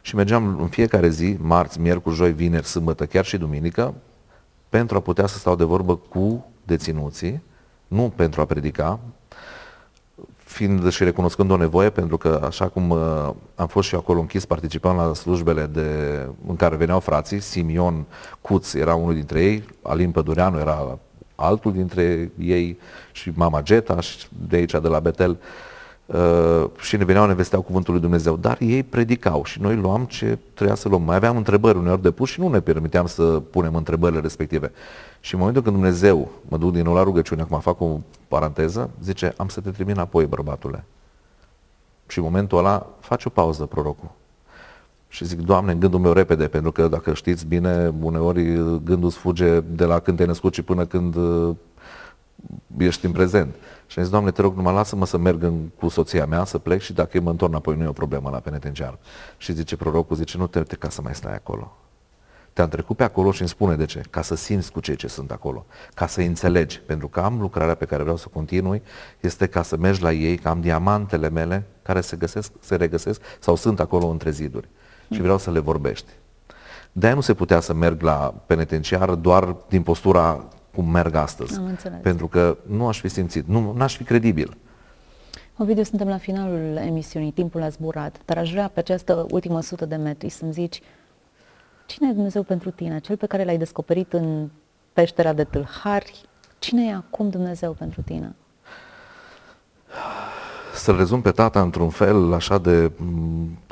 Și 0.00 0.14
mergeam 0.14 0.58
în 0.60 0.68
fiecare 0.68 1.08
zi, 1.08 1.36
marți, 1.40 1.80
miercuri, 1.80 2.14
joi, 2.14 2.32
vineri, 2.32 2.66
sâmbătă, 2.66 3.06
chiar 3.06 3.24
și 3.24 3.36
duminică, 3.36 3.94
pentru 4.68 4.96
a 4.96 5.00
putea 5.00 5.26
să 5.26 5.38
stau 5.38 5.56
de 5.56 5.64
vorbă 5.64 5.96
cu 5.96 6.46
deținuții, 6.64 7.42
nu 7.88 8.12
pentru 8.16 8.40
a 8.40 8.44
predica, 8.44 8.98
fiind 10.44 10.90
și 10.90 11.04
recunoscând 11.04 11.50
o 11.50 11.56
nevoie, 11.56 11.90
pentru 11.90 12.16
că 12.16 12.40
așa 12.44 12.68
cum 12.68 12.90
uh, 12.90 13.30
am 13.54 13.66
fost 13.66 13.88
și 13.88 13.94
eu 13.94 14.00
acolo 14.00 14.20
închis, 14.20 14.44
participam 14.44 14.96
la 14.96 15.14
slujbele 15.14 15.66
de, 15.66 16.20
în 16.48 16.56
care 16.56 16.76
veneau 16.76 17.00
frații, 17.00 17.40
Simion 17.40 18.04
Cuț 18.40 18.72
era 18.72 18.94
unul 18.94 19.14
dintre 19.14 19.42
ei, 19.42 19.64
Alin 19.82 20.10
Pădureanu 20.10 20.58
era 20.58 20.98
altul 21.34 21.72
dintre 21.72 22.30
ei 22.38 22.78
și 23.12 23.32
mama 23.34 23.62
Geta 23.62 24.00
și 24.00 24.26
de 24.48 24.56
aici, 24.56 24.70
de 24.70 24.88
la 24.88 25.00
Betel. 25.00 25.30
Uh, 25.30 25.36
și 26.80 26.96
ne 26.96 27.04
veneau, 27.04 27.26
ne 27.26 27.34
vesteau 27.34 27.62
cuvântul 27.62 27.92
lui 27.92 28.02
Dumnezeu, 28.02 28.36
dar 28.36 28.56
ei 28.60 28.82
predicau 28.82 29.44
și 29.44 29.60
noi 29.60 29.76
luam 29.76 30.04
ce 30.04 30.38
trebuia 30.54 30.74
să 30.76 30.88
luăm. 30.88 31.02
Mai 31.02 31.16
aveam 31.16 31.36
întrebări 31.36 31.78
uneori 31.78 32.02
de 32.02 32.10
pus 32.10 32.30
și 32.30 32.40
nu 32.40 32.48
ne 32.48 32.60
permiteam 32.60 33.06
să 33.06 33.22
punem 33.22 33.74
întrebările 33.74 34.20
respective. 34.20 34.72
Și 35.20 35.34
în 35.34 35.38
momentul 35.38 35.62
când 35.62 35.74
Dumnezeu, 35.74 36.30
mă 36.48 36.56
duc 36.56 36.72
din 36.72 36.82
nou 36.82 36.94
la 36.94 37.02
rugăciune, 37.02 37.42
acum 37.42 37.60
fac 37.60 37.80
o 37.80 37.98
paranteză, 38.28 38.90
zice, 39.02 39.34
am 39.36 39.48
să 39.48 39.60
te 39.60 39.70
trimit 39.70 39.94
înapoi, 39.94 40.26
bărbatule. 40.26 40.84
Și 42.06 42.18
în 42.18 42.24
momentul 42.24 42.58
ăla 42.58 42.86
face 43.00 43.28
o 43.28 43.30
pauză 43.30 43.64
prorocul. 43.64 44.10
Și 45.08 45.24
zic, 45.24 45.40
Doamne, 45.40 45.72
în 45.72 45.80
gândul 45.80 46.00
meu 46.00 46.12
repede, 46.12 46.46
pentru 46.46 46.72
că 46.72 46.88
dacă 46.88 47.14
știți 47.14 47.46
bine, 47.46 47.94
uneori 48.00 48.42
gândul 48.84 49.04
îți 49.04 49.16
fuge 49.16 49.60
de 49.60 49.84
la 49.84 49.98
când 49.98 50.16
te-ai 50.16 50.28
născut 50.28 50.54
și 50.54 50.62
până 50.62 50.84
când 50.84 51.14
uh, 51.14 51.54
ești 52.76 53.06
în 53.06 53.12
prezent. 53.12 53.54
Și 53.86 53.98
am 53.98 54.04
zis, 54.04 54.12
Doamne, 54.12 54.30
te 54.30 54.40
rog, 54.40 54.56
numai 54.56 54.74
lasă-mă 54.74 55.06
să 55.06 55.18
merg 55.18 55.42
în, 55.42 55.68
cu 55.78 55.88
soția 55.88 56.26
mea, 56.26 56.44
să 56.44 56.58
plec 56.58 56.80
și 56.80 56.92
dacă 56.92 57.10
eu 57.16 57.22
mă 57.22 57.30
întorc 57.30 57.50
înapoi, 57.50 57.76
nu 57.76 57.82
e 57.82 57.86
o 57.86 57.92
problemă 57.92 58.30
la 58.30 58.38
penitenciar. 58.38 58.98
Și 59.36 59.52
zice 59.52 59.76
prorocul, 59.76 60.16
zice, 60.16 60.38
nu 60.38 60.46
te 60.46 60.58
uite 60.58 60.76
ca 60.76 60.88
să 60.88 61.02
mai 61.02 61.14
stai 61.14 61.34
acolo. 61.34 61.76
Te-am 62.54 62.68
trecut 62.68 62.96
pe 62.96 63.02
acolo 63.02 63.32
și 63.32 63.40
îmi 63.40 63.48
spune 63.48 63.76
de 63.76 63.84
ce. 63.84 64.02
Ca 64.10 64.22
să 64.22 64.34
simți 64.34 64.72
cu 64.72 64.80
cei 64.80 64.96
ce 64.96 65.06
sunt 65.06 65.30
acolo. 65.30 65.66
Ca 65.94 66.06
să 66.06 66.20
înțelegi. 66.20 66.80
Pentru 66.80 67.08
că 67.08 67.20
am 67.20 67.40
lucrarea 67.40 67.74
pe 67.74 67.84
care 67.84 68.02
vreau 68.02 68.16
să 68.16 68.28
continui, 68.32 68.82
este 69.20 69.46
ca 69.46 69.62
să 69.62 69.76
mergi 69.76 70.02
la 70.02 70.12
ei, 70.12 70.36
că 70.36 70.48
am 70.48 70.60
diamantele 70.60 71.28
mele 71.28 71.66
care 71.82 72.00
se, 72.00 72.16
găsesc, 72.16 72.52
se 72.60 72.76
regăsesc 72.76 73.20
sau 73.40 73.56
sunt 73.56 73.80
acolo 73.80 74.06
între 74.06 74.30
ziduri. 74.30 74.68
Și 75.10 75.20
vreau 75.20 75.38
să 75.38 75.50
le 75.50 75.58
vorbești. 75.58 76.10
De-aia 76.92 77.14
nu 77.14 77.20
se 77.20 77.34
putea 77.34 77.60
să 77.60 77.72
merg 77.72 78.02
la 78.02 78.34
penitenciar 78.46 79.14
doar 79.14 79.56
din 79.68 79.82
postura 79.82 80.44
cum 80.74 80.90
merg 80.90 81.14
astăzi. 81.14 81.58
Am 81.58 81.64
înțeles. 81.64 81.98
Pentru 82.02 82.26
că 82.26 82.56
nu 82.66 82.86
aș 82.86 83.00
fi 83.00 83.08
simțit, 83.08 83.46
nu 83.46 83.76
aș 83.78 83.96
fi 83.96 84.04
credibil. 84.04 84.56
Ovidiu, 85.56 85.82
suntem 85.82 86.08
la 86.08 86.18
finalul 86.18 86.76
emisiunii, 86.76 87.30
timpul 87.30 87.62
a 87.62 87.68
zburat, 87.68 88.20
dar 88.24 88.38
aș 88.38 88.50
vrea 88.50 88.68
pe 88.68 88.80
această 88.80 89.26
ultimă 89.30 89.60
sută 89.60 89.86
de 89.86 89.96
metri 89.96 90.28
să-mi 90.28 90.52
zici 90.52 90.82
cine 91.86 92.08
e 92.08 92.12
Dumnezeu 92.12 92.42
pentru 92.42 92.70
tine, 92.70 92.98
cel 92.98 93.16
pe 93.16 93.26
care 93.26 93.44
l-ai 93.44 93.58
descoperit 93.58 94.12
în 94.12 94.48
peștera 94.92 95.32
de 95.32 95.44
tâlhari, 95.44 96.20
cine 96.58 96.86
e 96.86 96.94
acum 96.94 97.28
Dumnezeu 97.28 97.72
pentru 97.72 98.02
tine? 98.02 98.34
Să-l 100.74 100.96
rezum 100.96 101.20
pe 101.20 101.30
tata 101.30 101.60
într-un 101.60 101.88
fel 101.88 102.32
așa 102.32 102.58
de 102.58 102.92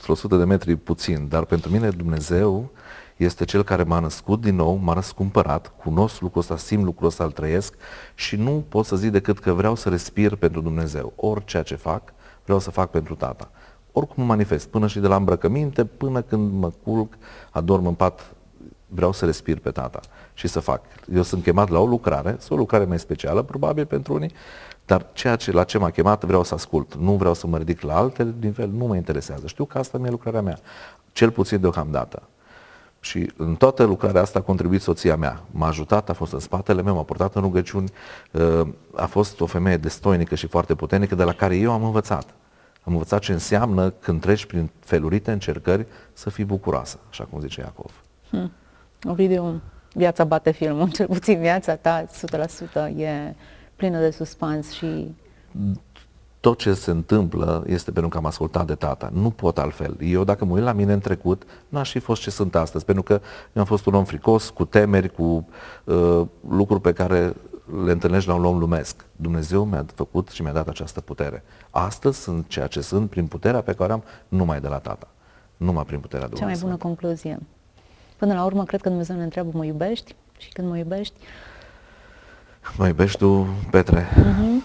100 0.06 0.36
de 0.36 0.44
metri 0.44 0.76
puțin, 0.76 1.28
dar 1.28 1.44
pentru 1.44 1.70
mine 1.70 1.90
Dumnezeu 1.90 2.70
este 3.16 3.44
cel 3.44 3.62
care 3.62 3.82
m-a 3.82 3.98
născut 3.98 4.40
din 4.40 4.54
nou, 4.54 4.74
m-a 4.74 4.92
răscumpărat, 4.92 5.72
cunosc 5.76 6.20
lucrul 6.20 6.40
ăsta, 6.40 6.56
simt 6.56 6.84
lucrul 6.84 7.08
ăsta, 7.08 7.24
îl 7.24 7.30
trăiesc 7.30 7.74
și 8.14 8.36
nu 8.36 8.64
pot 8.68 8.84
să 8.84 8.96
zic 8.96 9.10
decât 9.10 9.38
că 9.38 9.52
vreau 9.52 9.74
să 9.74 9.88
respir 9.88 10.34
pentru 10.34 10.60
Dumnezeu. 10.60 11.12
Orice 11.16 11.62
ce 11.62 11.74
fac, 11.74 12.02
vreau 12.44 12.58
să 12.58 12.70
fac 12.70 12.90
pentru 12.90 13.14
Tata. 13.14 13.50
Oricum 13.92 14.22
mă 14.22 14.28
manifest, 14.28 14.68
până 14.68 14.86
și 14.86 14.98
de 14.98 15.06
la 15.06 15.16
îmbrăcăminte, 15.16 15.84
până 15.84 16.22
când 16.22 16.52
mă 16.52 16.70
culc, 16.82 17.14
adorm 17.50 17.86
în 17.86 17.94
pat, 17.94 18.34
vreau 18.88 19.12
să 19.12 19.24
respir 19.24 19.58
pe 19.58 19.70
Tata 19.70 20.00
și 20.34 20.48
să 20.48 20.60
fac. 20.60 20.84
Eu 21.14 21.22
sunt 21.22 21.42
chemat 21.42 21.68
la 21.68 21.78
o 21.78 21.86
lucrare, 21.86 22.36
sau 22.38 22.56
o 22.56 22.60
lucrare 22.60 22.84
mai 22.84 22.98
specială, 22.98 23.42
probabil 23.42 23.86
pentru 23.86 24.14
unii, 24.14 24.32
dar 24.86 25.06
ceea 25.12 25.36
ce, 25.36 25.52
la 25.52 25.64
ce 25.64 25.78
m-a 25.78 25.90
chemat 25.90 26.24
vreau 26.24 26.42
să 26.42 26.54
ascult. 26.54 26.94
Nu 26.94 27.12
vreau 27.12 27.34
să 27.34 27.46
mă 27.46 27.58
ridic 27.58 27.80
la 27.80 27.96
alte 27.96 28.34
nivel, 28.40 28.68
nu 28.68 28.84
mă 28.84 28.96
interesează. 28.96 29.46
Știu 29.46 29.64
că 29.64 29.78
asta 29.78 29.98
mi-e 29.98 30.10
lucrarea 30.10 30.42
mea. 30.42 30.58
Cel 31.12 31.30
puțin 31.30 31.60
deocamdată. 31.60 32.22
Și 33.04 33.32
în 33.36 33.54
toată 33.54 33.84
lucrarea 33.84 34.20
asta 34.20 34.38
a 34.38 34.42
contribuit 34.42 34.80
soția 34.80 35.16
mea. 35.16 35.42
M-a 35.50 35.66
ajutat, 35.66 36.08
a 36.08 36.12
fost 36.12 36.32
în 36.32 36.38
spatele 36.38 36.82
meu, 36.82 36.94
m-a 36.94 37.02
purtat 37.02 37.34
în 37.34 37.42
rugăciuni, 37.42 37.90
uh, 38.30 38.68
a 38.94 39.06
fost 39.06 39.40
o 39.40 39.46
femeie 39.46 39.76
destoinică 39.76 40.34
și 40.34 40.46
foarte 40.46 40.74
puternică 40.74 41.14
de 41.14 41.22
la 41.22 41.32
care 41.32 41.56
eu 41.56 41.72
am 41.72 41.84
învățat. 41.84 42.24
Am 42.82 42.92
învățat 42.92 43.20
ce 43.20 43.32
înseamnă 43.32 43.90
când 43.90 44.20
treci 44.20 44.46
prin 44.46 44.70
felurite 44.80 45.32
încercări 45.32 45.86
să 46.12 46.30
fii 46.30 46.44
bucuroasă, 46.44 46.98
așa 47.10 47.24
cum 47.24 47.40
zice 47.40 47.60
Iacov. 47.60 48.02
Hmm. 48.30 48.52
Ovidiu, 49.04 49.60
viața 49.92 50.24
bate 50.24 50.50
filmul, 50.50 50.90
cel 50.96 51.06
puțin 51.06 51.38
viața 51.38 51.76
ta 51.76 52.04
100% 52.92 52.96
e 52.96 53.34
plină 53.76 53.98
de 53.98 54.10
suspans 54.10 54.70
și 54.70 55.14
tot 56.42 56.58
ce 56.58 56.74
se 56.74 56.90
întâmplă 56.90 57.64
este 57.66 57.90
pentru 57.90 58.10
că 58.10 58.16
am 58.16 58.26
ascultat 58.26 58.66
de 58.66 58.74
tata. 58.74 59.10
Nu 59.12 59.30
pot 59.30 59.58
altfel. 59.58 59.96
Eu 60.00 60.24
dacă 60.24 60.44
mă 60.44 60.52
uit 60.54 60.62
la 60.62 60.72
mine 60.72 60.92
în 60.92 61.00
trecut, 61.00 61.42
n-aș 61.68 61.90
fi 61.90 61.98
fost 61.98 62.22
ce 62.22 62.30
sunt 62.30 62.54
astăzi, 62.54 62.84
pentru 62.84 63.02
că 63.02 63.12
eu 63.52 63.62
am 63.62 63.64
fost 63.64 63.86
un 63.86 63.94
om 63.94 64.04
fricos, 64.04 64.50
cu 64.50 64.64
temeri, 64.64 65.08
cu 65.08 65.48
uh, 65.84 66.26
lucruri 66.48 66.80
pe 66.80 66.92
care 66.92 67.34
le 67.84 67.92
întâlnești 67.92 68.28
la 68.28 68.34
un 68.34 68.44
om 68.44 68.58
lumesc. 68.58 69.04
Dumnezeu 69.16 69.64
mi-a 69.64 69.84
făcut 69.94 70.28
și 70.28 70.42
mi-a 70.42 70.52
dat 70.52 70.68
această 70.68 71.00
putere. 71.00 71.42
Astăzi 71.70 72.20
sunt 72.20 72.48
ceea 72.48 72.66
ce 72.66 72.80
sunt 72.80 73.10
prin 73.10 73.26
puterea 73.26 73.60
pe 73.60 73.72
care 73.72 73.92
am 73.92 74.02
numai 74.28 74.60
de 74.60 74.68
la 74.68 74.78
tata. 74.78 75.08
Numai 75.56 75.84
prin 75.84 76.00
puterea 76.00 76.26
Dumnezeu. 76.26 76.48
Cea 76.48 76.54
mai 76.54 76.62
bună 76.62 76.82
concluzie. 76.82 77.38
Până 78.16 78.34
la 78.34 78.44
urmă, 78.44 78.64
cred 78.64 78.80
că 78.80 78.88
Dumnezeu 78.88 79.16
ne 79.16 79.22
întreabă, 79.22 79.50
mă 79.52 79.64
iubești? 79.64 80.14
Și 80.38 80.48
când 80.48 80.68
mă 80.68 80.78
iubești? 80.78 81.14
Mă 82.76 82.86
iubești 82.86 83.18
tu, 83.18 83.46
Petre? 83.70 84.08
Uh-huh 84.08 84.61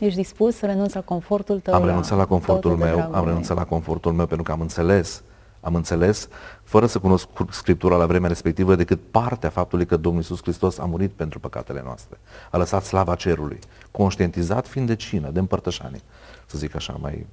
Ești 0.00 0.16
dispus 0.16 0.56
să 0.56 0.66
renunți 0.66 0.94
la 0.94 1.00
confortul 1.00 1.60
tău? 1.60 1.74
Am 1.74 1.84
renunțat 1.84 2.18
la 2.18 2.26
confortul 2.26 2.76
meu, 2.76 3.08
am 3.12 3.24
renunțat 3.24 3.56
la 3.56 3.64
confortul 3.64 4.12
meu 4.12 4.26
pentru 4.26 4.44
că 4.44 4.52
am 4.52 4.60
înțeles, 4.60 5.22
am 5.60 5.74
înțeles, 5.74 6.28
fără 6.62 6.86
să 6.86 6.98
cunosc 6.98 7.28
Scriptura 7.50 7.96
la 7.96 8.06
vremea 8.06 8.28
respectivă, 8.28 8.74
decât 8.74 9.00
partea 9.10 9.48
faptului 9.48 9.86
că 9.86 9.96
Domnul 9.96 10.20
Iisus 10.20 10.42
Hristos 10.42 10.78
a 10.78 10.84
murit 10.84 11.10
pentru 11.10 11.38
păcatele 11.38 11.82
noastre. 11.84 12.18
A 12.50 12.56
lăsat 12.56 12.84
slava 12.84 13.14
cerului, 13.14 13.58
conștientizat 13.90 14.66
fiind 14.66 14.86
de 14.86 14.94
cină, 14.94 15.30
de 15.30 15.38
împărtășanie, 15.38 16.00
să 16.46 16.58
zic 16.58 16.74
așa 16.74 16.96
mai... 17.00 17.26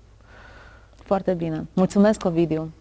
Foarte 0.95 1.34
bine. 1.34 1.67
Mulțumesc, 1.73 2.25
Ovidiu 2.25 2.71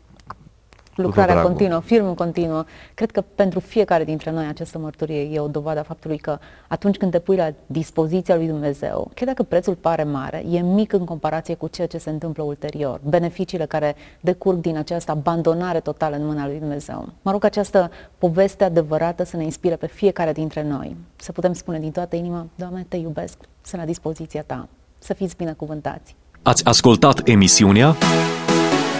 lucrarea 0.97 1.43
continuă, 1.43 1.81
filmul 1.81 2.15
continuă. 2.15 2.65
Cred 2.95 3.11
că 3.11 3.25
pentru 3.35 3.61
fiecare 3.61 4.05
dintre 4.05 4.31
noi 4.31 4.47
această 4.47 4.79
mărturie 4.79 5.21
e 5.21 5.41
o 5.41 5.49
dovadă 5.49 5.79
a 5.79 5.83
faptului 5.83 6.19
că 6.19 6.39
atunci 6.69 6.97
când 6.97 7.11
te 7.11 7.19
pui 7.19 7.37
la 7.37 7.53
dispoziția 7.67 8.37
lui 8.37 8.47
Dumnezeu, 8.47 9.11
chiar 9.15 9.29
dacă 9.29 9.43
prețul 9.43 9.75
pare 9.75 10.03
mare, 10.03 10.45
e 10.51 10.61
mic 10.61 10.93
în 10.93 11.05
comparație 11.05 11.55
cu 11.55 11.69
ceea 11.69 11.87
ce 11.87 11.99
se 11.99 12.11
întâmplă 12.11 12.43
ulterior, 12.43 13.01
beneficiile 13.09 13.67
care 13.67 13.95
decurg 14.21 14.59
din 14.59 14.77
această 14.77 15.11
abandonare 15.11 15.81
totală 15.81 16.17
în 16.17 16.27
mâna 16.27 16.47
lui 16.47 16.59
Dumnezeu. 16.59 17.09
Mă 17.23 17.31
rog 17.31 17.45
această 17.45 17.91
poveste 18.19 18.65
adevărată 18.65 19.25
să 19.25 19.37
ne 19.37 19.45
inspire 19.45 19.77
pe 19.77 19.87
fiecare 19.87 20.33
dintre 20.33 20.63
noi, 20.63 20.97
să 21.17 21.33
putem 21.33 21.53
spune 21.53 21.79
din 21.79 21.91
toată 21.91 22.17
inima, 22.17 22.47
Doamne, 22.55 22.85
te 22.89 22.97
iubesc, 22.97 23.39
sunt 23.63 23.81
la 23.81 23.87
dispoziția 23.87 24.43
Ta, 24.47 24.69
să 24.99 25.15
fiți 25.15 25.37
binecuvântați. 25.37 26.17
Ați 26.43 26.65
ascultat 26.65 27.29
emisiunea 27.29 27.97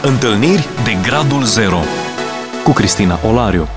Întâlniri 0.07 0.69
de 0.85 0.97
Gradul 1.03 1.45
Zero 1.45 1.79
cu 2.65 2.73
Cristina 2.73 3.19
Olariu. 3.27 3.69